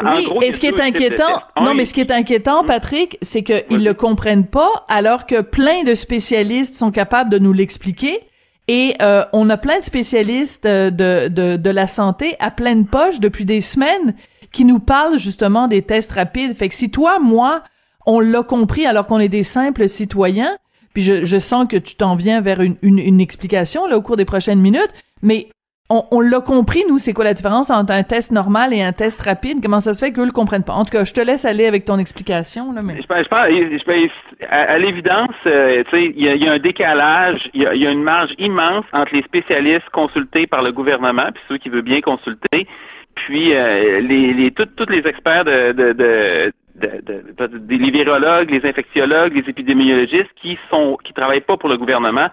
Oui, 0.00 0.28
et 0.42 0.52
ce 0.52 0.60
qui 0.60 0.66
est 0.66 0.80
inquiétant, 0.80 1.42
non, 1.60 1.74
mais 1.74 1.84
ce 1.84 1.92
qui 1.92 2.00
est 2.00 2.10
inquiétant, 2.10 2.64
Patrick, 2.64 3.18
c'est 3.20 3.42
qu'ils 3.42 3.84
le 3.84 3.94
comprennent 3.94 4.46
pas, 4.46 4.84
alors 4.88 5.26
que 5.26 5.40
plein 5.40 5.82
de 5.84 5.94
spécialistes 5.94 6.74
sont 6.74 6.90
capables 6.90 7.30
de 7.30 7.38
nous 7.38 7.52
l'expliquer. 7.52 8.20
Et 8.68 8.94
euh, 9.02 9.24
on 9.32 9.50
a 9.50 9.56
plein 9.56 9.78
de 9.78 9.84
spécialistes 9.84 10.66
euh, 10.66 10.90
de, 10.90 11.28
de, 11.28 11.56
de 11.56 11.70
la 11.70 11.86
santé 11.86 12.36
à 12.38 12.50
pleine 12.50 12.86
poche 12.86 13.18
depuis 13.18 13.44
des 13.44 13.60
semaines 13.60 14.14
qui 14.52 14.64
nous 14.64 14.78
parlent 14.78 15.18
justement 15.18 15.66
des 15.66 15.82
tests 15.82 16.12
rapides. 16.12 16.54
Fait 16.56 16.68
que 16.68 16.74
si 16.74 16.90
toi, 16.90 17.18
moi, 17.18 17.64
on 18.06 18.20
l'a 18.20 18.42
compris 18.42 18.86
alors 18.86 19.06
qu'on 19.06 19.18
est 19.18 19.28
des 19.28 19.42
simples 19.42 19.88
citoyens, 19.88 20.56
puis 20.94 21.02
je, 21.02 21.24
je 21.24 21.38
sens 21.38 21.66
que 21.68 21.76
tu 21.76 21.96
t'en 21.96 22.14
viens 22.14 22.40
vers 22.40 22.60
une, 22.60 22.76
une, 22.82 22.98
une 22.98 23.20
explication 23.20 23.86
là 23.86 23.96
au 23.96 24.02
cours 24.02 24.16
des 24.16 24.24
prochaines 24.24 24.60
minutes, 24.60 24.92
mais 25.22 25.48
on, 25.88 26.20
l'a 26.20 26.40
compris, 26.40 26.84
nous, 26.88 26.98
c'est 26.98 27.12
quoi 27.12 27.24
la 27.24 27.34
différence 27.34 27.70
entre 27.70 27.92
un 27.92 28.02
test 28.02 28.32
normal 28.32 28.72
et 28.72 28.82
un 28.82 28.92
test 28.92 29.20
rapide? 29.20 29.58
Comment 29.62 29.80
ça 29.80 29.92
se 29.92 30.04
fait 30.04 30.12
qu'eux 30.12 30.24
le 30.24 30.32
comprennent 30.32 30.64
pas? 30.64 30.72
En 30.72 30.84
tout 30.84 30.92
cas, 30.92 31.04
je 31.04 31.12
te 31.12 31.20
laisse 31.20 31.44
aller 31.44 31.66
avec 31.66 31.84
ton 31.84 31.98
explication. 31.98 32.72
Là, 32.72 32.82
mais... 32.82 33.02
Je 33.02 33.06
pense, 33.06 33.26
je 33.28 34.46
à, 34.48 34.78
l'évidence, 34.78 35.34
euh, 35.46 35.84
il 35.92 36.22
y, 36.22 36.48
a 36.48 36.52
un 36.52 36.58
décalage, 36.58 37.50
il 37.52 37.62
y, 37.62 37.86
a, 37.86 37.90
une 37.90 38.02
marge 38.02 38.32
immense 38.38 38.84
entre 38.92 39.14
les 39.14 39.22
spécialistes 39.22 39.90
consultés 39.92 40.46
par 40.46 40.62
le 40.62 40.72
gouvernement, 40.72 41.26
puis 41.34 41.42
ceux 41.48 41.58
qui 41.58 41.68
veulent 41.68 41.82
bien 41.82 42.00
consulter, 42.00 42.66
puis 43.14 43.54
euh, 43.54 44.00
les, 44.00 44.32
les 44.32 44.50
tous 44.50 44.88
les 44.88 45.06
experts 45.06 45.44
de 45.44 46.52
les 46.78 47.90
virologues, 47.90 48.50
les 48.50 48.66
infectiologues, 48.66 49.34
les 49.34 49.48
épidémiologistes 49.48 50.32
qui 50.36 50.58
sont 50.70 50.96
qui 51.04 51.12
travaillent 51.12 51.42
pas 51.42 51.58
pour 51.58 51.68
le 51.68 51.76
gouvernement 51.76 52.28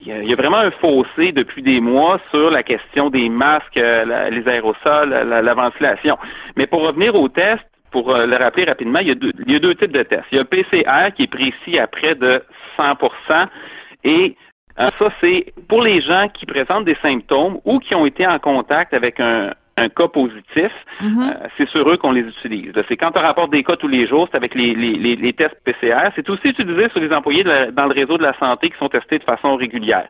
il 0.00 0.28
y, 0.28 0.32
a, 0.32 0.36
vraiment 0.36 0.56
un 0.56 0.70
fossé 0.70 1.32
depuis 1.32 1.62
des 1.62 1.80
mois 1.80 2.18
sur 2.30 2.50
la 2.50 2.62
question 2.62 3.10
des 3.10 3.28
masques, 3.28 3.76
euh, 3.76 4.30
les 4.30 4.48
aérosols, 4.48 5.10
la, 5.10 5.54
ventilation. 5.54 6.16
Mais 6.56 6.66
pour 6.66 6.82
revenir 6.82 7.14
au 7.14 7.28
test, 7.28 7.62
pour 7.90 8.10
euh, 8.10 8.24
le 8.24 8.36
rappeler 8.36 8.64
rapidement, 8.64 9.00
il 9.00 9.08
y, 9.08 9.10
a 9.10 9.14
deux, 9.58 9.74
types 9.74 9.92
de 9.92 10.02
tests. 10.02 10.24
Il 10.32 10.36
y 10.36 10.38
a 10.38 10.42
un 10.42 10.44
PCR 10.46 11.12
qui 11.14 11.24
est 11.24 11.30
précis 11.30 11.78
à 11.78 11.86
près 11.86 12.14
de 12.14 12.42
100% 12.78 13.46
et 14.04 14.36
euh, 14.78 14.90
ça, 14.98 15.10
c'est 15.20 15.52
pour 15.68 15.82
les 15.82 16.00
gens 16.00 16.28
qui 16.32 16.46
présentent 16.46 16.86
des 16.86 16.96
symptômes 17.02 17.58
ou 17.66 17.78
qui 17.78 17.94
ont 17.94 18.06
été 18.06 18.26
en 18.26 18.38
contact 18.38 18.94
avec 18.94 19.20
un, 19.20 19.52
un 19.80 19.88
cas 19.88 20.08
positif, 20.08 20.72
mhm. 21.00 21.22
euh, 21.22 21.48
c'est 21.56 21.68
sur 21.68 21.88
eux 21.88 21.96
qu'on 21.96 22.12
les 22.12 22.22
utilise. 22.22 22.72
C'est 22.88 22.96
quand 22.96 23.12
on 23.16 23.20
rapporte 23.20 23.50
des 23.50 23.62
cas 23.62 23.76
tous 23.76 23.88
les 23.88 24.06
jours, 24.06 24.28
c'est 24.30 24.36
avec 24.36 24.54
les, 24.54 24.74
les, 24.74 25.16
les, 25.16 25.32
tests 25.32 25.56
PCR. 25.64 26.10
C'est 26.14 26.28
aussi 26.28 26.48
utilisé 26.48 26.88
sur 26.90 27.00
les 27.00 27.12
employés 27.12 27.44
dans 27.44 27.86
le 27.86 27.92
réseau 27.92 28.18
de 28.18 28.22
la 28.22 28.34
santé 28.34 28.70
qui 28.70 28.78
sont 28.78 28.88
testés 28.88 29.18
de 29.18 29.24
façon 29.24 29.56
régulière. 29.56 30.08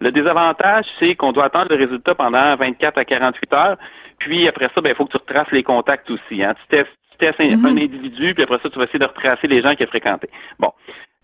Le 0.00 0.10
désavantage, 0.10 0.86
c'est 0.98 1.14
qu'on 1.14 1.32
doit 1.32 1.44
attendre 1.44 1.66
le 1.70 1.76
résultat 1.76 2.14
pendant 2.14 2.56
24 2.56 2.98
à 2.98 3.04
48 3.04 3.52
heures. 3.52 3.76
Puis 4.18 4.48
après 4.48 4.70
ça, 4.74 4.80
ben, 4.80 4.90
il 4.90 4.94
faut 4.94 5.04
que 5.04 5.12
tu 5.12 5.18
retraces 5.18 5.50
les 5.52 5.62
contacts 5.62 6.10
aussi. 6.10 6.42
Hein. 6.42 6.54
Tu 6.70 6.76
testes, 7.18 7.40
un, 7.40 7.56
mhm. 7.56 7.66
un, 7.66 7.76
individu, 7.76 8.34
puis 8.34 8.42
après 8.44 8.58
ça, 8.62 8.70
tu 8.70 8.78
vas 8.78 8.84
essayer 8.84 8.98
de 8.98 9.04
retracer 9.04 9.46
les 9.46 9.60
gens 9.60 9.74
qui 9.74 9.82
a 9.82 9.86
fréquenté. 9.86 10.28
Bon. 10.58 10.72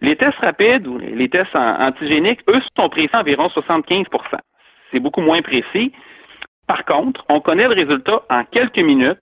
Les 0.03 0.15
tests 0.15 0.39
rapides 0.39 0.87
ou 0.87 0.99
les 0.99 1.29
tests 1.31 1.57
antigéniques, 1.57 2.41
eux, 2.49 2.61
sont 2.77 2.89
précis 2.91 3.09
environ 3.15 3.47
75% 3.47 4.07
C'est 4.93 5.01
beaucoup 5.01 5.23
moins 5.23 5.41
précis. 5.41 5.93
Par 6.67 6.85
contre, 6.85 7.25
on 7.29 7.41
connaît 7.41 7.69
le 7.69 7.75
résultat 7.75 8.23
en 8.29 8.45
quelques 8.45 8.79
minutes 8.79 9.21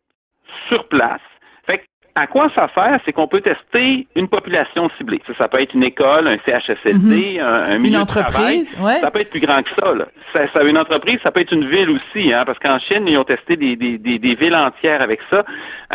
sur 0.69 0.89
place. 0.89 1.21
Fait 1.67 1.85
à 2.15 2.27
quoi 2.27 2.49
ça 2.55 2.69
sert? 2.75 3.01
C'est 3.05 3.13
qu'on 3.13 3.27
peut 3.27 3.41
tester 3.41 4.07
une 4.15 4.29
population 4.29 4.89
ciblée. 4.97 5.21
Ça, 5.37 5.49
peut 5.49 5.61
être 5.61 5.75
une 5.75 5.83
école, 5.83 6.29
un 6.29 6.39
CHSLD, 6.45 7.39
mhm. 7.39 7.41
un, 7.41 7.79
milieu 7.79 7.97
une 7.97 8.03
entreprise, 8.03 8.71
de 8.71 8.77
travail. 8.77 9.01
Ça 9.01 9.11
peut 9.11 9.21
être 9.21 9.31
plus 9.31 9.41
grand 9.41 9.63
que 9.63 9.71
ça, 9.79 9.95
là. 9.95 10.07
Ça, 10.33 10.63
Une 10.63 10.79
entreprise, 10.79 11.19
ça 11.23 11.33
peut 11.33 11.41
être 11.41 11.53
une 11.53 11.67
ville 11.67 11.91
aussi, 11.91 12.33
hein, 12.33 12.45
parce 12.47 12.59
qu'en 12.59 12.79
Chine, 12.79 13.07
ils 13.07 13.19
ont 13.19 13.25
testé 13.25 13.57
des, 13.57 13.77
des, 13.77 13.99
des, 13.99 14.35
villes 14.35 14.55
entières 14.55 15.03
avec 15.03 15.21
ça. 15.29 15.45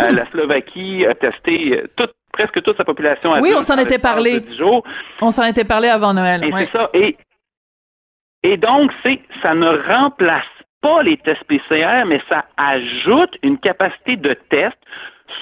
Euh, 0.02 0.12
la 0.12 0.26
Slovaquie 0.28 1.06
a 1.06 1.16
testé 1.16 1.78
euh, 1.78 1.88
toute 1.96 2.14
presque 2.32 2.62
toute 2.62 2.78
sa 2.78 2.86
population. 2.86 3.34
Oui, 3.42 3.54
on 3.56 3.64
s'en 3.64 3.78
était 3.78 3.98
parlé. 3.98 4.44
On 5.22 5.32
s'en 5.32 5.44
était 5.44 5.64
parlé 5.64 5.88
avant 5.88 6.14
Noël. 6.14 6.44
Et 6.44 6.52
c'est 6.58 6.72
ça. 6.72 6.90
Et, 6.94 7.18
et 8.44 8.58
donc, 8.58 8.92
c'est 9.04 9.20
ça 9.42 9.56
ne 9.56 9.68
remplace 9.68 10.46
pas 10.82 11.04
les 11.04 11.18
tests 11.18 11.44
PCR, 11.46 12.06
mais 12.06 12.22
ça 12.30 12.46
ajoute 12.58 13.38
une 13.44 13.58
capacité 13.58 14.16
de 14.16 14.34
test 14.50 14.78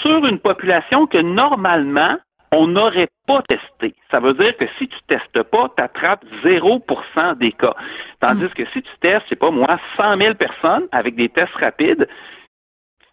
sur 0.02 0.26
une 0.26 0.40
population 0.40 1.08
que 1.08 1.20
normalement, 1.20 2.18
on 2.52 2.68
n'aurait 2.68 3.10
pas 3.28 3.42
testé. 3.44 3.94
Ça 4.10 4.20
veut 4.20 4.34
dire 4.34 4.56
que 4.58 4.66
si 4.78 4.88
tu 4.88 4.98
testes 5.08 5.44
pas, 5.44 5.70
tu 5.76 5.84
attrapes 5.84 6.24
0% 6.44 7.38
des 7.38 7.52
cas. 7.52 7.76
Tandis 8.22 8.50
que 8.50 8.66
si 8.66 8.82
tu 8.82 8.92
testes, 9.02 9.26
je 9.26 9.30
sais 9.30 9.36
pas 9.36 9.52
moi, 9.52 9.80
100 9.98 10.18
000 10.18 10.36
personnes 10.36 10.88
avec 10.92 11.16
des 11.16 11.30
tests 11.30 11.56
rapides, 11.56 12.08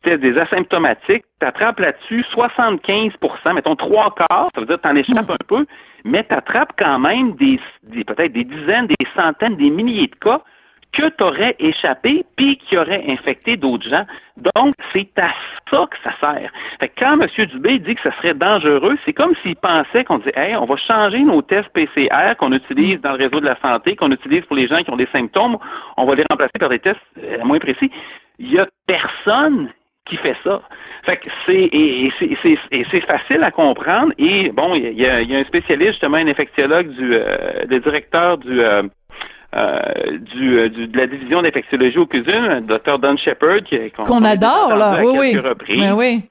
tests 0.03 0.21
des 0.21 0.39
asymptomatiques, 0.39 1.25
tu 1.41 1.47
attrapes 1.47 1.81
là-dessus 1.81 2.25
75% 2.33 3.55
mettons 3.55 3.75
trois 3.75 4.15
quarts, 4.15 4.51
ça 4.55 4.61
veut 4.61 4.67
dire 4.67 4.77
que 4.77 4.83
tu 4.83 4.89
en 4.89 4.97
échappes 4.97 5.31
un 5.31 5.45
peu, 5.49 5.67
mais 6.05 6.25
tu 6.25 6.35
attrapes 6.35 6.73
quand 6.79 6.99
même 6.99 7.35
des, 7.37 7.59
des 7.83 8.05
peut-être 8.05 8.33
des 8.33 8.45
dizaines, 8.45 8.87
des 8.87 9.07
centaines, 9.17 9.57
des 9.57 9.71
milliers 9.71 10.07
de 10.07 10.15
cas 10.17 10.43
que 10.95 11.09
tu 11.09 11.25
aurais 11.25 11.57
échappé 11.59 12.25
puis 12.37 12.57
qui 12.57 12.77
aurait 12.77 13.05
infecté 13.09 13.57
d'autres 13.57 13.89
gens. 13.89 14.05
Donc, 14.37 14.75
c'est 14.93 15.11
à 15.19 15.31
ça 15.71 15.87
que 15.91 15.97
ça 16.03 16.13
sert. 16.21 16.51
Fait 16.81 16.89
que 16.89 17.01
quand 17.01 17.21
M. 17.21 17.47
Dubé 17.47 17.79
dit 17.79 17.95
que 17.95 18.03
ça 18.03 18.13
serait 18.17 18.35
dangereux, 18.35 18.97
c'est 19.05 19.13
comme 19.13 19.35
s'il 19.43 19.57
pensait 19.57 20.05
qu'on 20.05 20.19
disait, 20.19 20.35
hey, 20.37 20.57
on 20.57 20.67
va 20.67 20.77
changer 20.77 21.21
nos 21.21 21.43
tests 21.43 21.69
PCR 21.71 22.37
qu'on 22.39 22.53
utilise 22.53 23.01
dans 23.01 23.13
le 23.13 23.19
réseau 23.19 23.41
de 23.41 23.47
la 23.47 23.57
santé, 23.61 23.97
qu'on 23.97 24.11
utilise 24.11 24.43
pour 24.43 24.57
les 24.57 24.67
gens 24.67 24.83
qui 24.83 24.91
ont 24.91 24.97
des 24.97 25.09
symptômes, 25.13 25.59
on 25.97 26.05
va 26.05 26.15
les 26.15 26.25
remplacer 26.29 26.59
par 26.59 26.69
des 26.69 26.79
tests 26.79 27.01
euh, 27.23 27.45
moins 27.45 27.59
précis. 27.59 27.91
Il 28.39 28.53
y 28.53 28.59
a 28.59 28.67
personne 28.87 29.71
qui 30.07 30.17
fait 30.17 30.37
ça. 30.45 30.61
Fait 31.05 31.17
que 31.17 31.29
c'est 31.47 31.69
et, 31.73 32.13
c'est 32.21 33.01
facile 33.01 33.43
à 33.43 33.51
comprendre. 33.51 34.13
Et 34.19 34.51
bon, 34.51 34.75
il 34.75 34.99
y 34.99 35.07
a, 35.07 35.17
un 35.17 35.45
spécialiste, 35.45 35.93
justement, 35.93 36.19
un 36.19 36.29
infectiologue 36.29 36.89
du 36.89 37.15
euh, 37.15 37.65
le 37.69 37.81
directeur 37.81 38.39
du 38.39 38.61
euh, 38.61 38.83
euh, 39.55 40.19
du, 40.35 40.71
du, 40.71 40.89
de 40.89 40.97
la 40.97 41.07
division 41.07 41.43
d'infectiologie 41.43 41.99
au 41.99 42.07
CUSUM, 42.07 42.67
Dr. 42.67 42.99
Don 42.99 43.17
Shepard, 43.17 43.61
qu'on 43.97 44.25
adore 44.25 44.77
là, 44.77 45.01
oui 45.03 45.35
oui. 45.35 45.79
Ben 45.79 45.93
oui. 45.95 46.23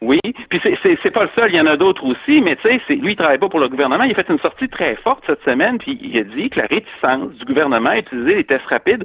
Oui, 0.00 0.20
puis 0.48 0.60
c'est 0.62 1.10
pas 1.10 1.24
le 1.24 1.30
seul, 1.34 1.50
il 1.50 1.56
y 1.56 1.60
en 1.60 1.66
a 1.66 1.76
d'autres 1.76 2.04
aussi, 2.04 2.40
mais 2.40 2.54
tu 2.54 2.68
sais, 2.68 2.94
lui, 2.94 3.12
il 3.12 3.16
travaille 3.16 3.38
pas 3.38 3.48
pour 3.48 3.58
le 3.58 3.68
gouvernement. 3.68 4.04
Il 4.04 4.12
a 4.12 4.14
fait 4.14 4.30
une 4.30 4.38
sortie 4.38 4.68
très 4.68 4.94
forte 4.94 5.24
cette 5.26 5.42
semaine, 5.42 5.78
puis 5.78 5.98
il 6.00 6.16
a 6.18 6.22
dit 6.22 6.50
que 6.50 6.60
la 6.60 6.66
réticence 6.66 7.34
du 7.34 7.44
gouvernement 7.44 7.90
à 7.90 7.98
utiliser 7.98 8.36
les 8.36 8.44
tests 8.44 8.66
rapides 8.66 9.04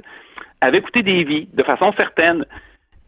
avait 0.60 0.80
coûté 0.80 1.02
des 1.02 1.24
vies, 1.24 1.48
de 1.52 1.62
façon 1.64 1.92
certaine. 1.96 2.44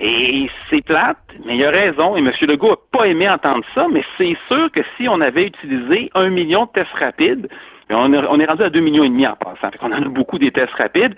Et 0.01 0.51
c'est 0.69 0.85
plate, 0.85 1.17
mais 1.45 1.57
il 1.57 1.65
a 1.65 1.71
raison, 1.71 2.17
et 2.17 2.19
M. 2.19 2.33
Legault 2.43 2.71
n'a 2.71 2.77
pas 2.91 3.07
aimé 3.07 3.31
entendre 3.31 3.65
ça, 3.73 3.87
mais 3.91 4.03
c'est 4.19 4.37
sûr 4.49 4.71
que 4.73 4.81
si 4.97 5.09
on 5.09 5.21
avait 5.21 5.47
utilisé 5.47 6.11
un 6.15 6.29
million 6.29 6.65
de 6.65 6.71
tests 6.71 6.93
rapides, 6.93 7.49
on 7.90 8.12
est, 8.12 8.26
on 8.28 8.40
est 8.40 8.47
rendu 8.47 8.62
à 8.62 8.71
deux 8.71 8.81
millions 8.81 9.05
et 9.05 9.09
demi 9.09 9.26
en 9.26 9.37
passant, 9.37 9.71
fait 9.71 9.78
qu'on 9.78 9.93
en 9.93 10.02
a 10.02 10.09
beaucoup 10.09 10.38
des 10.38 10.50
tests 10.50 10.75
rapides, 10.75 11.14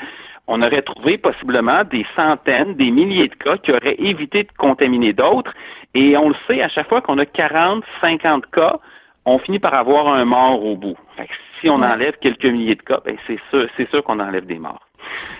on 0.48 0.62
aurait 0.62 0.82
trouvé 0.82 1.18
possiblement 1.18 1.84
des 1.84 2.06
centaines, 2.16 2.75
des 2.75 2.90
milliers 2.90 3.28
de 3.28 3.34
cas 3.34 3.58
qui 3.58 3.70
auraient 3.70 3.96
évité 3.98 4.44
de 4.44 4.48
contaminer 4.56 5.12
d'autres. 5.12 5.52
Et 5.94 6.16
on 6.16 6.30
le 6.30 6.34
sait, 6.46 6.62
à 6.62 6.68
chaque 6.68 6.88
fois 6.88 7.02
qu'on 7.02 7.18
a 7.18 7.26
40, 7.26 7.84
50 8.00 8.46
cas, 8.50 8.78
on 9.26 9.38
finit 9.38 9.58
par 9.58 9.75
avoir 9.75 10.08
un 10.08 10.25
mort 10.25 10.64
au 10.64 10.75
bout. 10.75 10.96
Fait 11.16 11.26
que 11.26 11.32
si 11.60 11.68
on 11.68 11.82
enlève 11.82 12.14
quelques 12.20 12.46
milliers 12.46 12.76
de 12.76 12.82
cas, 12.82 13.00
ben 13.04 13.16
c'est 13.26 13.38
sûr, 13.50 13.68
c'est 13.76 13.88
sûr 13.90 14.02
qu'on 14.02 14.20
enlève 14.20 14.46
des 14.46 14.58
morts. 14.58 14.88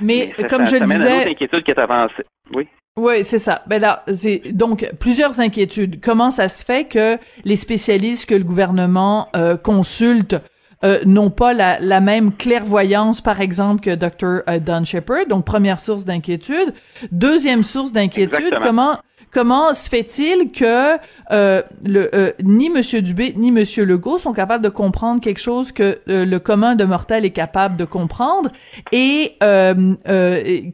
Mais, 0.01 0.35
comme 0.49 0.67
je 0.67 0.77
le 0.77 0.85
disais, 0.85 1.23
une 1.23 1.29
inquiétude 1.31 1.63
qui 1.63 1.71
est 1.71 1.79
avancée. 1.79 2.25
Oui. 2.55 2.69
Oui, 2.99 3.25
c'est 3.25 3.39
ça. 3.39 3.63
Ben 3.67 3.81
là, 3.81 4.03
c'est 4.13 4.43
donc 4.53 4.87
plusieurs 5.01 5.41
inquiétudes. 5.41 6.05
Comment 6.05 6.31
ça 6.31 6.49
se 6.49 6.65
fait 6.65 6.85
que 6.85 7.17
les 7.45 7.57
spécialistes 7.57 8.29
que 8.29 8.35
le 8.35 8.45
gouvernement 8.45 9.29
euh, 9.37 9.57
consulte 9.57 10.37
euh, 10.85 11.01
n'ont 11.05 11.31
pas 11.31 11.55
la, 11.55 11.81
la, 11.81 12.01
même 12.01 12.33
clairvoyance, 12.33 13.21
par 13.21 13.41
exemple, 13.41 13.81
que 13.81 13.95
Dr. 13.95 14.43
Euh, 14.49 14.59
Don 14.61 14.85
Shepard. 14.85 15.27
Donc, 15.27 15.45
première 15.45 15.81
source 15.81 16.05
d'inquiétude. 16.05 16.73
Deuxième 17.11 17.63
source 17.63 17.93
d'inquiétude, 17.93 18.59
comment 18.63 18.99
Comment 19.31 19.75
se 19.75 19.89
fait-il 19.89 20.53
que 20.53 20.97
euh, 21.31 21.63
euh, 21.87 22.33
ni 22.43 22.71
Monsieur 22.71 23.03
Dubé 23.03 23.35
ni 23.37 23.53
Monsieur 23.53 23.85
Legault 23.85 24.19
sont 24.19 24.33
capables 24.33 24.65
de 24.65 24.71
comprendre 24.71 25.21
quelque 25.21 25.41
chose 25.41 25.73
que 25.73 25.99
euh, 26.09 26.25
le 26.25 26.39
commun 26.39 26.75
de 26.75 26.85
mortel 26.85 27.25
est 27.25 27.31
capable 27.31 27.77
de 27.77 27.85
comprendre 27.85 28.51
et 28.91 29.37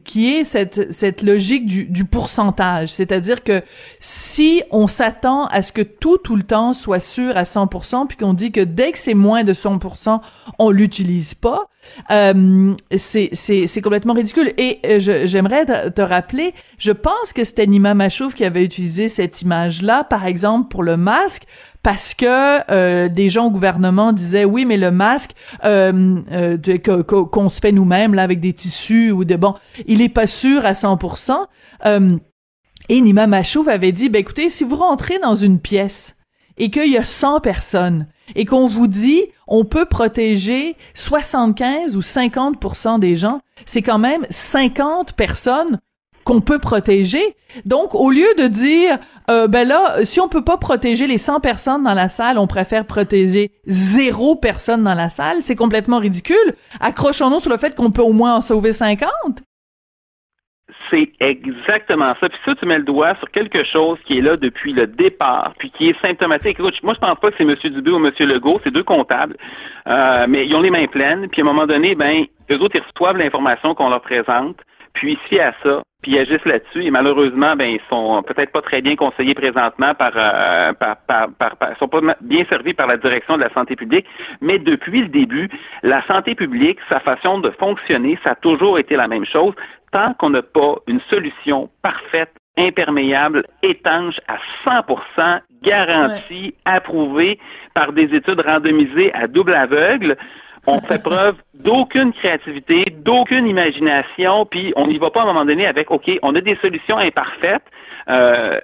qui 0.05 0.33
est 0.33 0.43
cette 0.45 0.91
cette 0.91 1.21
logique 1.21 1.65
du, 1.65 1.85
du 1.85 2.05
pourcentage, 2.05 2.89
c'est-à-dire 2.89 3.43
que 3.43 3.61
si 3.99 4.63
on 4.71 4.87
s'attend 4.87 5.47
à 5.47 5.61
ce 5.61 5.71
que 5.71 5.81
tout 5.81 6.17
tout 6.17 6.35
le 6.35 6.43
temps 6.43 6.73
soit 6.73 6.99
sûr 6.99 7.35
à 7.35 7.43
100%, 7.43 8.07
puis 8.07 8.17
qu'on 8.17 8.33
dit 8.33 8.51
que 8.51 8.61
dès 8.61 8.91
que 8.91 8.99
c'est 8.99 9.13
moins 9.13 9.43
de 9.43 9.53
100%, 9.53 10.21
on 10.59 10.69
l'utilise 10.69 11.33
pas, 11.33 11.67
euh, 12.11 12.73
c'est 12.97 13.81
complètement 13.81 14.13
ridicule. 14.13 14.53
Et 14.57 14.79
euh, 14.85 15.25
j'aimerais 15.25 15.65
te, 15.91 16.01
rappeler, 16.01 16.53
je 16.77 16.91
pense 16.91 17.33
que 17.33 17.43
c'était 17.43 17.67
Nima 17.67 17.93
Machouf 17.93 18.33
qui 18.33 18.45
avait 18.45 18.63
utilisé 18.63 19.09
cette 19.09 19.41
image-là, 19.41 20.03
par 20.03 20.25
exemple, 20.25 20.69
pour 20.69 20.83
le 20.83 20.97
masque, 20.97 21.43
parce 21.85 22.13
que 22.15 22.71
euh, 22.71 23.09
des 23.09 23.29
gens 23.29 23.45
au 23.45 23.51
gouvernement 23.51 24.11
disaient 24.11 24.43
oui 24.43 24.65
mais 24.65 24.75
le 24.75 24.89
masque 24.89 25.33
qu'on 25.61 27.49
se 27.49 27.59
fait 27.59 27.71
nous-mêmes 27.71 28.17
avec 28.17 28.39
des 28.39 28.53
tissus 28.53 29.11
ou 29.11 29.23
des 29.23 29.37
bon 29.37 29.53
il 29.85 30.01
est 30.01 30.09
pas 30.09 30.25
sûr 30.25 30.65
à 30.65 30.71
100% 30.71 31.35
euh, 31.85 32.17
et 32.89 33.01
Nima 33.01 33.27
Machouf 33.27 33.67
avait 33.67 33.91
dit 33.91 34.09
ben 34.09 34.19
écoutez 34.19 34.49
si 34.49 34.63
vous 34.63 34.77
rentrez 34.77 35.19
dans 35.19 35.35
une 35.35 35.59
pièce 35.59 36.15
et 36.57 36.69
qu'il 36.69 36.91
y 36.91 36.97
a 36.97 37.03
100 37.03 37.41
personnes 37.41 38.07
et 38.35 38.45
qu'on 38.45 38.67
vous 38.67 38.87
dit 38.87 39.23
on 39.47 39.65
peut 39.65 39.85
protéger 39.85 40.75
75 40.93 41.95
ou 41.95 42.01
50% 42.01 42.99
des 42.99 43.15
gens, 43.15 43.41
c'est 43.65 43.81
quand 43.81 43.99
même 43.99 44.25
50 44.29 45.13
personnes 45.13 45.79
qu'on 46.23 46.41
peut 46.41 46.59
protéger. 46.59 47.37
Donc, 47.65 47.93
au 47.93 48.09
lieu 48.09 48.27
de 48.37 48.47
dire, 48.47 48.97
euh, 49.29 49.47
ben 49.47 49.67
là, 49.67 50.03
si 50.03 50.19
on 50.19 50.27
peut 50.27 50.43
pas 50.43 50.57
protéger 50.57 51.07
les 51.07 51.19
100 51.19 51.39
personnes 51.39 51.83
dans 51.83 51.93
la 51.93 52.09
salle, 52.09 52.39
on 52.39 52.47
préfère 52.47 52.85
protéger 52.85 53.51
zéro 53.67 54.35
personne 54.35 54.83
dans 54.83 54.95
la 54.95 55.09
salle, 55.09 55.37
c'est 55.41 55.55
complètement 55.55 55.99
ridicule. 55.99 56.55
Accrochons-nous 56.79 57.39
sur 57.39 57.51
le 57.51 57.57
fait 57.57 57.75
qu'on 57.75 57.91
peut 57.91 58.01
au 58.01 58.11
moins 58.11 58.37
en 58.37 58.41
sauver 58.41 58.73
50. 58.73 59.11
C'est 60.89 61.11
exactement 61.19 62.13
ça. 62.19 62.29
Puis 62.29 62.37
ça, 62.45 62.55
tu 62.55 62.65
mets 62.65 62.77
le 62.77 62.83
doigt 62.83 63.15
sur 63.15 63.29
quelque 63.31 63.63
chose 63.63 63.97
qui 64.05 64.19
est 64.19 64.21
là 64.21 64.37
depuis 64.37 64.73
le 64.73 64.87
départ, 64.87 65.53
puis 65.57 65.71
qui 65.71 65.89
est 65.89 66.01
symptomatique. 66.01 66.59
Moi, 66.59 66.71
je 66.93 66.99
pense 66.99 67.19
pas 67.19 67.31
que 67.31 67.35
c'est 67.37 67.43
M. 67.43 67.55
Dubé 67.73 67.91
ou 67.91 68.05
M. 68.05 68.11
Legault, 68.19 68.59
c'est 68.63 68.71
deux 68.71 68.83
comptables, 68.83 69.35
euh, 69.87 70.25
mais 70.29 70.45
ils 70.45 70.55
ont 70.55 70.61
les 70.61 70.71
mains 70.71 70.87
pleines. 70.87 71.27
Puis 71.29 71.41
à 71.41 71.43
un 71.43 71.47
moment 71.47 71.65
donné, 71.65 71.95
ben, 71.95 72.25
eux 72.51 72.59
autres, 72.59 72.75
ils 72.75 72.83
reçoivent 72.83 73.17
l'information 73.17 73.73
qu'on 73.73 73.89
leur 73.89 74.01
présente, 74.01 74.57
puis 74.93 75.17
fient 75.27 75.39
à 75.39 75.53
ça, 75.63 75.81
puis 76.05 76.13
ils 76.13 76.19
agissent 76.19 76.45
là-dessus. 76.45 76.83
Et 76.83 76.91
malheureusement, 76.91 77.55
ben, 77.55 77.65
ils 77.65 77.81
sont 77.89 78.21
peut-être 78.21 78.51
pas 78.51 78.61
très 78.61 78.83
bien 78.83 78.95
conseillés 78.95 79.33
présentement 79.33 79.95
par, 79.95 80.11
euh, 80.15 80.71
par, 80.73 80.97
par, 80.97 81.29
par, 81.31 81.55
par, 81.57 81.75
sont 81.79 81.87
pas 81.87 81.99
bien 82.21 82.45
servis 82.47 82.75
par 82.75 82.85
la 82.85 82.97
direction 82.97 83.37
de 83.37 83.41
la 83.41 83.51
santé 83.53 83.75
publique. 83.75 84.05
Mais 84.39 84.59
depuis 84.59 85.01
le 85.01 85.07
début, 85.07 85.49
la 85.81 86.03
santé 86.03 86.35
publique, 86.35 86.77
sa 86.89 86.99
façon 86.99 87.39
de 87.39 87.49
fonctionner, 87.49 88.19
ça 88.23 88.31
a 88.31 88.35
toujours 88.35 88.77
été 88.77 88.95
la 88.95 89.07
même 89.07 89.25
chose 89.25 89.55
tant 89.91 90.13
qu'on 90.13 90.29
n'a 90.29 90.43
pas 90.43 90.75
une 90.85 90.99
solution 91.09 91.69
parfaite, 91.81 92.33
imperméable, 92.55 93.43
étanche 93.63 94.19
à 94.27 94.37
100%, 94.63 95.41
garantie, 95.63 96.53
approuvée 96.65 97.39
par 97.73 97.93
des 97.93 98.13
études 98.13 98.41
randomisées 98.41 99.11
à 99.15 99.27
double 99.27 99.55
aveugle, 99.55 100.17
on 100.67 100.81
fait 100.81 101.01
preuve 101.01 101.35
d'aucune 101.53 102.13
créativité, 102.13 102.85
d'aucune 103.03 103.47
imagination, 103.47 104.45
puis 104.45 104.73
on 104.75 104.87
n'y 104.87 104.97
va 104.97 105.11
pas 105.11 105.21
à 105.21 105.23
un 105.23 105.27
moment 105.27 105.45
donné 105.45 105.65
avec, 105.65 105.91
OK, 105.91 106.09
on 106.21 106.35
a 106.35 106.41
des 106.41 106.55
solutions 106.55 106.97
imparfaites. 106.97 107.63
Euh, 108.09 108.59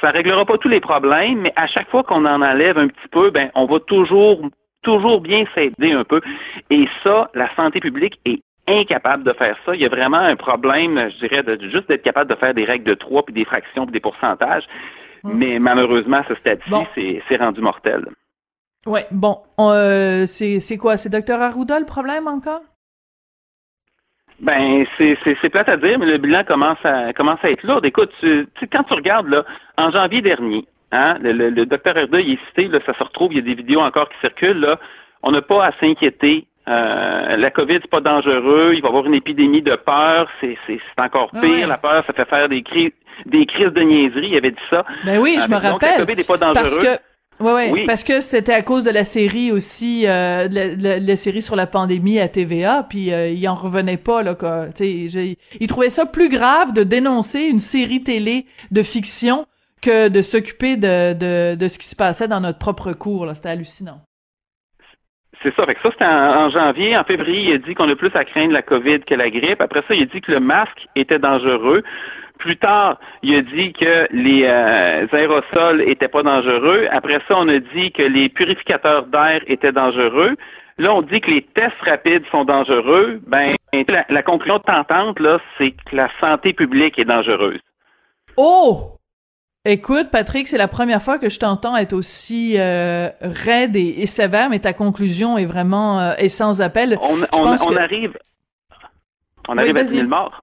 ça 0.00 0.10
réglera 0.10 0.44
pas 0.44 0.58
tous 0.58 0.68
les 0.68 0.80
problèmes, 0.80 1.40
mais 1.40 1.52
à 1.56 1.66
chaque 1.66 1.88
fois 1.88 2.02
qu'on 2.02 2.24
en 2.26 2.42
enlève 2.42 2.78
un 2.78 2.88
petit 2.88 3.08
peu, 3.10 3.30
ben, 3.30 3.50
on 3.54 3.66
va 3.66 3.78
toujours, 3.80 4.40
toujours 4.82 5.20
bien 5.20 5.44
s'aider 5.54 5.92
un 5.92 6.04
peu. 6.04 6.20
Et 6.70 6.88
ça, 7.04 7.30
la 7.34 7.48
santé 7.54 7.80
publique 7.80 8.18
est 8.24 8.42
incapable 8.68 9.24
de 9.24 9.32
faire 9.32 9.56
ça. 9.64 9.74
Il 9.74 9.80
y 9.80 9.84
a 9.84 9.88
vraiment 9.88 10.18
un 10.18 10.36
problème, 10.36 11.10
je 11.10 11.26
dirais, 11.26 11.42
de 11.42 11.58
juste 11.68 11.88
d'être 11.88 12.02
capable 12.02 12.30
de 12.30 12.36
faire 12.36 12.54
des 12.54 12.64
règles 12.64 12.84
de 12.84 12.94
trois, 12.94 13.24
puis 13.24 13.34
des 13.34 13.44
fractions, 13.44 13.86
puis 13.86 13.92
des 13.92 14.00
pourcentages. 14.00 14.64
Hum. 15.24 15.32
Mais 15.34 15.58
malheureusement, 15.58 16.22
ce 16.28 16.34
stade-ci, 16.34 17.20
c'est 17.28 17.36
rendu 17.36 17.60
mortel. 17.60 18.06
Ouais, 18.86 19.06
bon, 19.10 19.38
euh, 19.60 20.26
c'est 20.26 20.76
quoi? 20.76 20.96
C'est 20.96 21.08
Dr 21.08 21.40
Arruda 21.40 21.78
le 21.78 21.86
problème 21.86 22.26
encore? 22.26 22.62
Ben, 24.40 24.84
c'est 24.98 25.50
plate 25.50 25.68
à 25.68 25.76
dire, 25.76 26.00
mais 26.00 26.06
le 26.06 26.18
bilan 26.18 26.42
commence 26.42 26.84
à 26.84 27.12
commence 27.12 27.38
à 27.44 27.50
être 27.50 27.62
lourd. 27.62 27.84
Écoute, 27.84 28.10
tu, 28.18 28.48
quand 28.72 28.82
tu 28.82 28.94
regardes 28.94 29.28
là, 29.28 29.44
en 29.78 29.92
janvier 29.92 30.20
dernier, 30.20 30.66
hein, 30.90 31.16
le, 31.22 31.32
le, 31.32 31.50
le 31.50 31.64
docteur 31.64 31.96
Arruda, 31.96 32.20
il 32.20 32.32
est 32.32 32.46
cité, 32.48 32.66
là, 32.66 32.80
ça 32.84 32.92
se 32.92 33.04
retrouve, 33.04 33.32
il 33.32 33.36
y 33.36 33.38
a 33.38 33.42
des 33.42 33.54
vidéos 33.54 33.80
encore 33.80 34.08
qui 34.08 34.18
circulent, 34.20 34.60
là. 34.60 34.80
On 35.22 35.30
n'a 35.30 35.42
pas 35.42 35.64
à 35.64 35.72
s'inquiéter 35.78 36.48
euh, 36.68 37.36
la 37.36 37.50
COVID, 37.50 37.78
c'est 37.82 37.90
pas 37.90 38.00
dangereux. 38.00 38.72
Il 38.74 38.82
va 38.82 38.88
y 38.88 38.90
avoir 38.90 39.06
une 39.06 39.14
épidémie 39.14 39.62
de 39.62 39.74
peur. 39.74 40.28
C'est, 40.40 40.56
encore 40.98 41.30
pire. 41.30 41.66
La 41.66 41.78
peur, 41.78 42.04
ça 42.06 42.12
fait 42.12 42.28
faire 42.28 42.48
des 42.48 42.62
crises, 42.62 42.92
des 43.26 43.46
crises 43.46 43.72
de 43.72 43.80
niaiserie. 43.82 44.28
Il 44.28 44.36
avait 44.36 44.52
dit 44.52 44.62
ça. 44.70 44.84
Ben 45.04 45.18
oui, 45.18 45.38
je 45.40 45.44
euh, 45.44 45.48
me 45.48 45.56
rappelle. 45.56 45.90
La 45.90 45.98
COVID 45.98 46.16
n'est 46.16 46.24
pas 46.24 46.36
dangereux. 46.36 46.62
Parce 46.62 46.78
que 46.78 46.98
Ouais, 47.40 47.52
ouais, 47.52 47.70
oui. 47.72 47.86
parce 47.86 48.04
que 48.04 48.20
c'était 48.20 48.52
à 48.52 48.62
cause 48.62 48.84
de 48.84 48.90
la 48.90 49.04
série 49.04 49.50
aussi, 49.50 50.06
euh, 50.06 50.48
la, 50.48 50.98
la, 51.00 51.16
série 51.16 51.42
sur 51.42 51.56
la 51.56 51.66
pandémie 51.66 52.20
à 52.20 52.28
TVA, 52.28 52.86
puis 52.88 53.12
euh, 53.12 53.30
il 53.30 53.48
en 53.48 53.54
revenait 53.54 53.96
pas 53.96 54.22
là 54.22 54.34
quoi. 54.34 54.66
il 54.80 55.66
trouvait 55.66 55.90
ça 55.90 56.06
plus 56.06 56.28
grave 56.28 56.72
de 56.72 56.84
dénoncer 56.84 57.40
une 57.40 57.58
série 57.58 58.02
télé 58.04 58.46
de 58.70 58.82
fiction 58.82 59.46
que 59.80 60.08
de 60.08 60.22
s'occuper 60.22 60.76
de, 60.76 61.14
de, 61.14 61.56
de 61.56 61.68
ce 61.68 61.78
qui 61.78 61.86
se 61.88 61.96
passait 61.96 62.28
dans 62.28 62.40
notre 62.40 62.58
propre 62.58 62.92
cours. 62.92 63.26
Là, 63.26 63.34
c'était 63.34 63.48
hallucinant. 63.48 64.00
C'est 65.42 65.54
ça. 65.54 65.64
Fait 65.64 65.74
que 65.74 65.80
ça, 65.82 65.90
c'était 65.90 66.04
en, 66.04 66.50
janvier. 66.50 66.96
En 66.96 67.04
février, 67.04 67.50
il 67.50 67.54
a 67.54 67.58
dit 67.58 67.74
qu'on 67.74 67.88
a 67.88 67.96
plus 67.96 68.14
à 68.14 68.24
craindre 68.24 68.52
la 68.52 68.62
COVID 68.62 69.00
que 69.00 69.14
la 69.14 69.30
grippe. 69.30 69.60
Après 69.60 69.82
ça, 69.88 69.94
il 69.94 70.02
a 70.02 70.06
dit 70.06 70.20
que 70.20 70.32
le 70.32 70.40
masque 70.40 70.86
était 70.94 71.18
dangereux. 71.18 71.82
Plus 72.38 72.56
tard, 72.56 72.98
il 73.22 73.36
a 73.36 73.42
dit 73.42 73.72
que 73.72 74.08
les 74.10 74.44
euh, 74.44 75.06
aérosols 75.12 75.82
étaient 75.82 76.08
pas 76.08 76.22
dangereux. 76.22 76.86
Après 76.90 77.18
ça, 77.28 77.36
on 77.38 77.48
a 77.48 77.58
dit 77.58 77.92
que 77.92 78.02
les 78.02 78.28
purificateurs 78.28 79.06
d'air 79.06 79.40
étaient 79.46 79.72
dangereux. 79.72 80.36
Là, 80.78 80.94
on 80.94 81.02
dit 81.02 81.20
que 81.20 81.30
les 81.30 81.42
tests 81.42 81.80
rapides 81.82 82.24
sont 82.30 82.44
dangereux. 82.44 83.20
Ben, 83.26 83.54
la, 83.88 84.04
la 84.08 84.22
conclusion 84.22 84.58
tentante, 84.58 85.20
là, 85.20 85.38
c'est 85.58 85.70
que 85.70 85.96
la 85.96 86.08
santé 86.20 86.52
publique 86.52 86.98
est 86.98 87.04
dangereuse. 87.04 87.60
Oh! 88.36 88.96
Écoute, 89.64 90.10
Patrick, 90.10 90.48
c'est 90.48 90.58
la 90.58 90.66
première 90.66 91.00
fois 91.00 91.20
que 91.20 91.28
je 91.28 91.38
t'entends 91.38 91.76
être 91.76 91.92
aussi 91.92 92.54
euh, 92.58 93.10
raide 93.20 93.76
et, 93.76 94.06
sévère, 94.06 94.50
mais 94.50 94.58
ta 94.58 94.72
conclusion 94.72 95.38
est 95.38 95.46
vraiment 95.46 96.00
euh, 96.00 96.14
est 96.18 96.30
sans 96.30 96.60
appel. 96.60 96.98
On, 97.00 97.20
on, 97.32 97.76
arrive, 97.76 98.18
on 99.48 99.56
arrive 99.56 99.76
à 99.76 99.84
10 99.84 99.90
000 99.90 100.08
morts. 100.08 100.42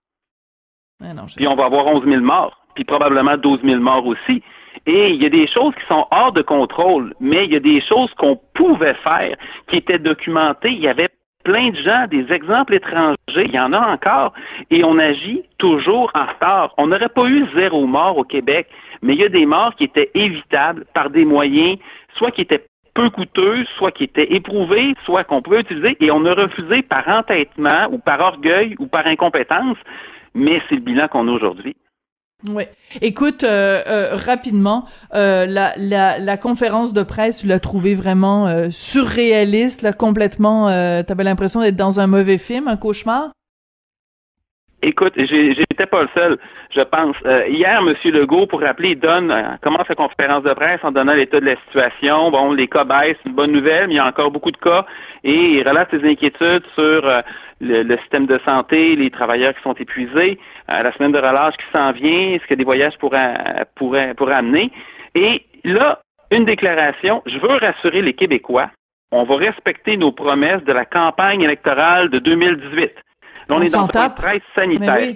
puis 1.36 1.48
on 1.50 1.56
va 1.56 1.66
avoir 1.66 1.88
11 1.88 2.06
000 2.06 2.22
morts, 2.22 2.66
puis 2.76 2.86
probablement 2.86 3.36
12 3.36 3.60
000 3.62 3.82
morts 3.82 4.06
aussi. 4.06 4.42
Et 4.86 5.10
il 5.10 5.22
y 5.22 5.26
a 5.26 5.30
des 5.30 5.48
choses 5.48 5.76
qui 5.76 5.86
sont 5.88 6.08
hors 6.12 6.32
de 6.32 6.42
contrôle, 6.42 7.14
mais 7.20 7.44
il 7.44 7.52
y 7.52 7.58
a 7.58 7.60
des 7.60 7.82
choses 7.82 8.14
qu'on 8.14 8.40
pouvait 8.54 8.96
faire, 9.04 9.36
qui 9.68 9.76
étaient 9.76 10.00
documentées. 10.00 10.72
Il 10.72 10.80
y 10.80 10.88
avait 10.88 11.10
plein 11.44 11.70
de 11.70 11.76
gens, 11.76 12.06
des 12.08 12.32
exemples 12.32 12.76
étrangers, 12.76 13.18
il 13.46 13.52
y 13.52 13.60
en 13.60 13.74
a 13.74 13.94
encore, 13.94 14.34
et 14.70 14.84
on 14.84 14.98
agit 14.98 15.44
toujours 15.58 16.12
en 16.14 16.26
retard. 16.26 16.74
On 16.78 16.88
n'aurait 16.88 17.10
pas 17.10 17.26
eu 17.26 17.46
zéro 17.56 17.86
mort 17.88 18.18
au 18.18 18.24
Québec, 18.24 18.68
mais 19.02 19.14
il 19.14 19.20
y 19.20 19.24
a 19.24 19.30
des 19.30 19.46
morts 19.46 19.76
qui 19.76 19.86
étaient 19.86 20.12
évitables 20.14 20.86
par 20.94 21.10
des 21.10 21.26
moyens, 21.26 21.78
soit 22.16 22.32
qui 22.32 22.42
étaient 22.42 22.66
peu 22.94 23.10
coûteux, 23.10 23.66
soit 23.78 23.92
qui 23.92 24.04
étaient 24.04 24.34
éprouvés, 24.34 24.94
soit 25.06 25.24
qu'on 25.24 25.42
pouvait 25.42 25.62
utiliser, 25.62 25.96
et 26.00 26.12
on 26.12 26.26
a 26.26 26.34
refusé 26.34 26.82
par 26.82 27.08
entêtement 27.08 27.88
ou 27.92 27.98
par 27.98 28.20
orgueil 28.20 28.76
ou 28.80 28.88
par 28.88 29.08
incompétence, 29.08 29.78
mais 30.34 30.62
c'est 30.68 30.76
le 30.76 30.82
bilan 30.82 31.08
qu'on 31.08 31.28
a 31.28 31.32
aujourd'hui. 31.32 31.76
Oui. 32.48 32.64
Écoute, 33.02 33.44
euh, 33.44 33.84
euh, 33.86 34.16
rapidement, 34.16 34.86
euh, 35.14 35.46
la, 35.46 35.74
la, 35.76 36.20
la, 36.20 36.38
conférence 36.38 36.94
de 36.94 37.04
presse, 37.04 37.40
tu 37.40 37.48
l'as 37.48 37.60
trouvé 37.60 37.96
vraiment 37.96 38.70
surréaliste, 38.72 39.82
là, 39.82 39.92
complètement. 39.92 40.68
T'avais 41.04 41.24
l'impression 41.26 41.60
d'être 41.60 41.76
dans 41.76 42.00
un 42.00 42.08
mauvais 42.08 42.38
film, 42.38 42.70
un 42.70 42.78
cauchemar? 42.78 43.32
Écoute, 44.82 45.14
j'étais 45.18 45.86
pas 45.86 46.04
le 46.04 46.10
seul, 46.16 46.38
je 46.70 46.80
pense. 46.80 47.16
Euh, 47.26 47.46
hier, 47.50 47.82
M. 47.86 47.94
Legault, 48.14 48.48
pour 48.48 48.62
rappeler, 48.62 48.96
donne 48.96 49.30
euh, 49.30 49.58
commence 49.62 49.86
sa 49.88 49.96
conférence 49.96 50.44
de 50.44 50.54
presse 50.54 50.80
en 50.84 50.92
donnant 50.92 51.14
l'état 51.14 51.42
de 51.42 51.46
la 51.46 51.58
situation. 51.68 52.32
Bon, 52.32 52.54
les 52.54 52.68
cas 52.70 52.86
baissent, 52.86 53.18
une 53.26 53.34
bonne 53.34 53.52
nouvelle, 53.52 53.88
mais 53.88 53.96
il 53.96 53.98
y 53.98 54.00
a 54.00 54.08
encore 54.08 54.32
beaucoup 54.32 54.52
de 54.52 54.58
cas. 54.58 54.86
Et 55.26 55.58
il 55.58 55.68
relate 55.68 55.90
ses 55.92 56.10
inquiétudes 56.10 56.64
sur 56.76 57.06
euh, 57.06 57.22
le, 57.60 57.98
système 57.98 58.26
de 58.26 58.40
santé, 58.46 58.96
les 58.96 59.10
travailleurs 59.10 59.54
qui 59.54 59.62
sont 59.64 59.74
épuisés, 59.74 60.40
la 60.70 60.94
semaine 60.94 61.12
de 61.12 61.18
relâche 61.18 61.58
qui 61.58 61.66
s'en 61.74 61.92
vient, 61.92 62.38
ce 62.42 62.48
que 62.48 62.54
des 62.54 62.64
voyages 62.64 62.98
pourraient, 63.00 63.66
pourraient, 63.76 64.14
pourraient 64.14 64.36
amener. 64.36 64.72
Et 65.14 65.44
là, 65.66 66.00
une 66.32 66.46
déclaration, 66.46 67.22
je 67.26 67.38
veux 67.38 67.58
rassurer 67.58 68.02
les 68.02 68.14
Québécois, 68.14 68.70
on 69.12 69.24
va 69.24 69.36
respecter 69.36 69.98
nos 69.98 70.14
promesses 70.14 70.64
de 70.64 70.72
la 70.72 70.86
campagne 70.86 71.42
électorale 71.42 72.10
de 72.10 72.20
2018 72.20 72.92
on, 73.50 73.62
est 73.62 73.74
dans 73.74 73.88
le 73.88 74.16
presse 74.16 74.42
sanitaire. 74.56 75.16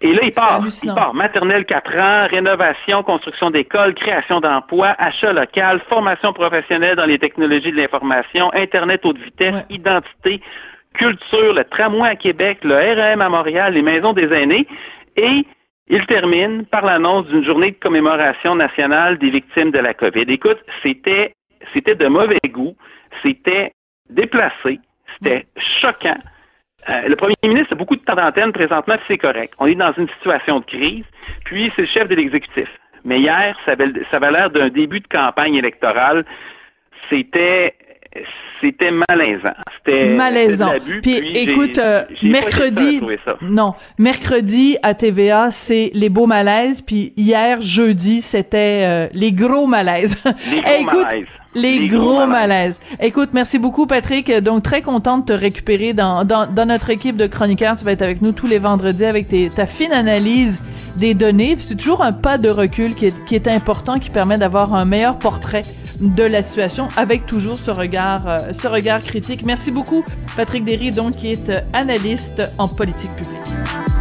Et 0.00 0.12
là, 0.12 0.20
il 0.22 0.32
part. 0.32 0.62
Il 0.82 0.94
part. 0.94 1.14
Maternelle 1.14 1.64
4 1.64 1.96
ans, 1.96 2.26
rénovation, 2.28 3.02
construction 3.02 3.50
d'écoles, 3.50 3.94
création 3.94 4.40
d'emplois, 4.40 4.94
achat 4.98 5.32
local, 5.32 5.80
formation 5.88 6.32
professionnelle 6.32 6.96
dans 6.96 7.06
les 7.06 7.18
technologies 7.18 7.72
de 7.72 7.76
l'information, 7.76 8.52
Internet 8.54 9.00
haute 9.04 9.18
vitesse, 9.18 9.64
identité, 9.70 10.40
culture, 10.94 11.54
le 11.54 11.64
tramway 11.64 12.08
à 12.08 12.16
Québec, 12.16 12.58
le 12.62 12.74
REM 12.74 13.20
à 13.20 13.28
Montréal, 13.28 13.74
les 13.74 13.82
maisons 13.82 14.12
des 14.12 14.32
aînés. 14.32 14.66
Et 15.16 15.46
il 15.88 16.06
termine 16.06 16.64
par 16.66 16.84
l'annonce 16.84 17.26
d'une 17.26 17.44
journée 17.44 17.72
de 17.72 17.76
commémoration 17.76 18.54
nationale 18.54 19.18
des 19.18 19.30
victimes 19.30 19.70
de 19.70 19.78
la 19.78 19.94
COVID. 19.94 20.24
Écoute, 20.28 20.58
c'était, 20.82 21.34
c'était 21.72 21.94
de 21.94 22.06
mauvais 22.06 22.40
goût, 22.48 22.76
c'était 23.22 23.72
déplacé, 24.10 24.80
c'était 25.14 25.46
choquant. 25.80 26.18
Euh, 26.88 27.08
le 27.08 27.16
premier 27.16 27.36
ministre 27.42 27.72
a 27.72 27.76
beaucoup 27.76 27.96
de 27.96 28.02
temps 28.02 28.14
d'antenne 28.14 28.52
présentement, 28.52 28.96
c'est 29.08 29.18
correct. 29.18 29.54
On 29.58 29.66
est 29.66 29.74
dans 29.74 29.92
une 29.96 30.08
situation 30.08 30.60
de 30.60 30.64
crise, 30.64 31.04
puis 31.44 31.72
c'est 31.74 31.82
le 31.82 31.88
chef 31.88 32.08
de 32.08 32.14
l'exécutif. 32.14 32.68
Mais 33.04 33.20
hier, 33.20 33.56
ça 33.64 33.72
avait, 33.72 33.92
ça 34.10 34.16
avait 34.16 34.30
l'air 34.30 34.50
d'un 34.50 34.68
début 34.68 35.00
de 35.00 35.08
campagne 35.08 35.54
électorale. 35.54 36.24
C'était 37.10 37.74
c'était 38.60 38.92
malaisant. 38.92 39.54
C'était 39.76 40.14
malaisant. 40.14 40.72
puis, 41.02 41.16
écoute, 41.36 41.78
euh, 41.78 42.04
mercredi, 42.22 43.00
non, 43.42 43.74
mercredi 43.98 44.78
à 44.82 44.94
TVA, 44.94 45.50
c'est 45.50 45.90
les 45.94 46.08
beaux 46.08 46.26
malaises. 46.26 46.80
Puis 46.80 47.12
hier, 47.16 47.60
jeudi, 47.60 48.22
c'était 48.22 48.82
euh, 48.84 49.08
les 49.12 49.32
gros 49.32 49.66
malaises. 49.66 50.22
Les 50.50 50.60
gros 50.60 50.68
écoute, 50.80 51.04
malaises. 51.04 51.26
Les, 51.54 51.86
gros, 51.86 52.26
malaises. 52.26 52.80
Écoute, 53.00 53.30
merci 53.32 53.58
beaucoup, 53.58 53.86
Patrick. 53.86 54.30
Donc, 54.42 54.62
très 54.62 54.82
contente 54.82 55.28
de 55.28 55.34
te 55.34 55.38
récupérer 55.38 55.92
dans, 55.92 56.24
dans, 56.24 56.46
dans, 56.46 56.66
notre 56.66 56.90
équipe 56.90 57.16
de 57.16 57.26
chroniqueurs. 57.26 57.76
Tu 57.76 57.84
vas 57.84 57.92
être 57.92 58.02
avec 58.02 58.22
nous 58.22 58.32
tous 58.32 58.46
les 58.46 58.58
vendredis 58.58 59.04
avec 59.04 59.28
tes, 59.28 59.48
ta 59.48 59.66
fine 59.66 59.92
analyse 59.92 60.62
des 60.96 61.14
données. 61.14 61.56
c'est 61.58 61.74
toujours 61.74 62.02
un 62.02 62.12
pas 62.12 62.38
de 62.38 62.48
recul 62.48 62.94
qui 62.94 63.06
est, 63.06 63.24
qui 63.24 63.34
est 63.34 63.48
important, 63.48 63.98
qui 63.98 64.10
permet 64.10 64.38
d'avoir 64.38 64.74
un 64.74 64.84
meilleur 64.84 65.18
portrait 65.18 65.62
de 66.00 66.22
la 66.22 66.42
situation 66.42 66.88
avec 66.96 67.26
toujours 67.26 67.58
ce 67.58 67.70
regard, 67.70 68.28
euh, 68.28 68.38
ce 68.52 68.68
regard 68.68 69.00
critique. 69.00 69.44
Merci 69.44 69.70
beaucoup, 69.70 70.04
Patrick 70.36 70.64
Derry, 70.64 70.90
donc, 70.90 71.16
qui 71.16 71.32
est 71.32 71.48
euh, 71.48 71.60
analyste 71.72 72.42
en 72.58 72.68
politique 72.68 73.14
publique. 73.16 73.93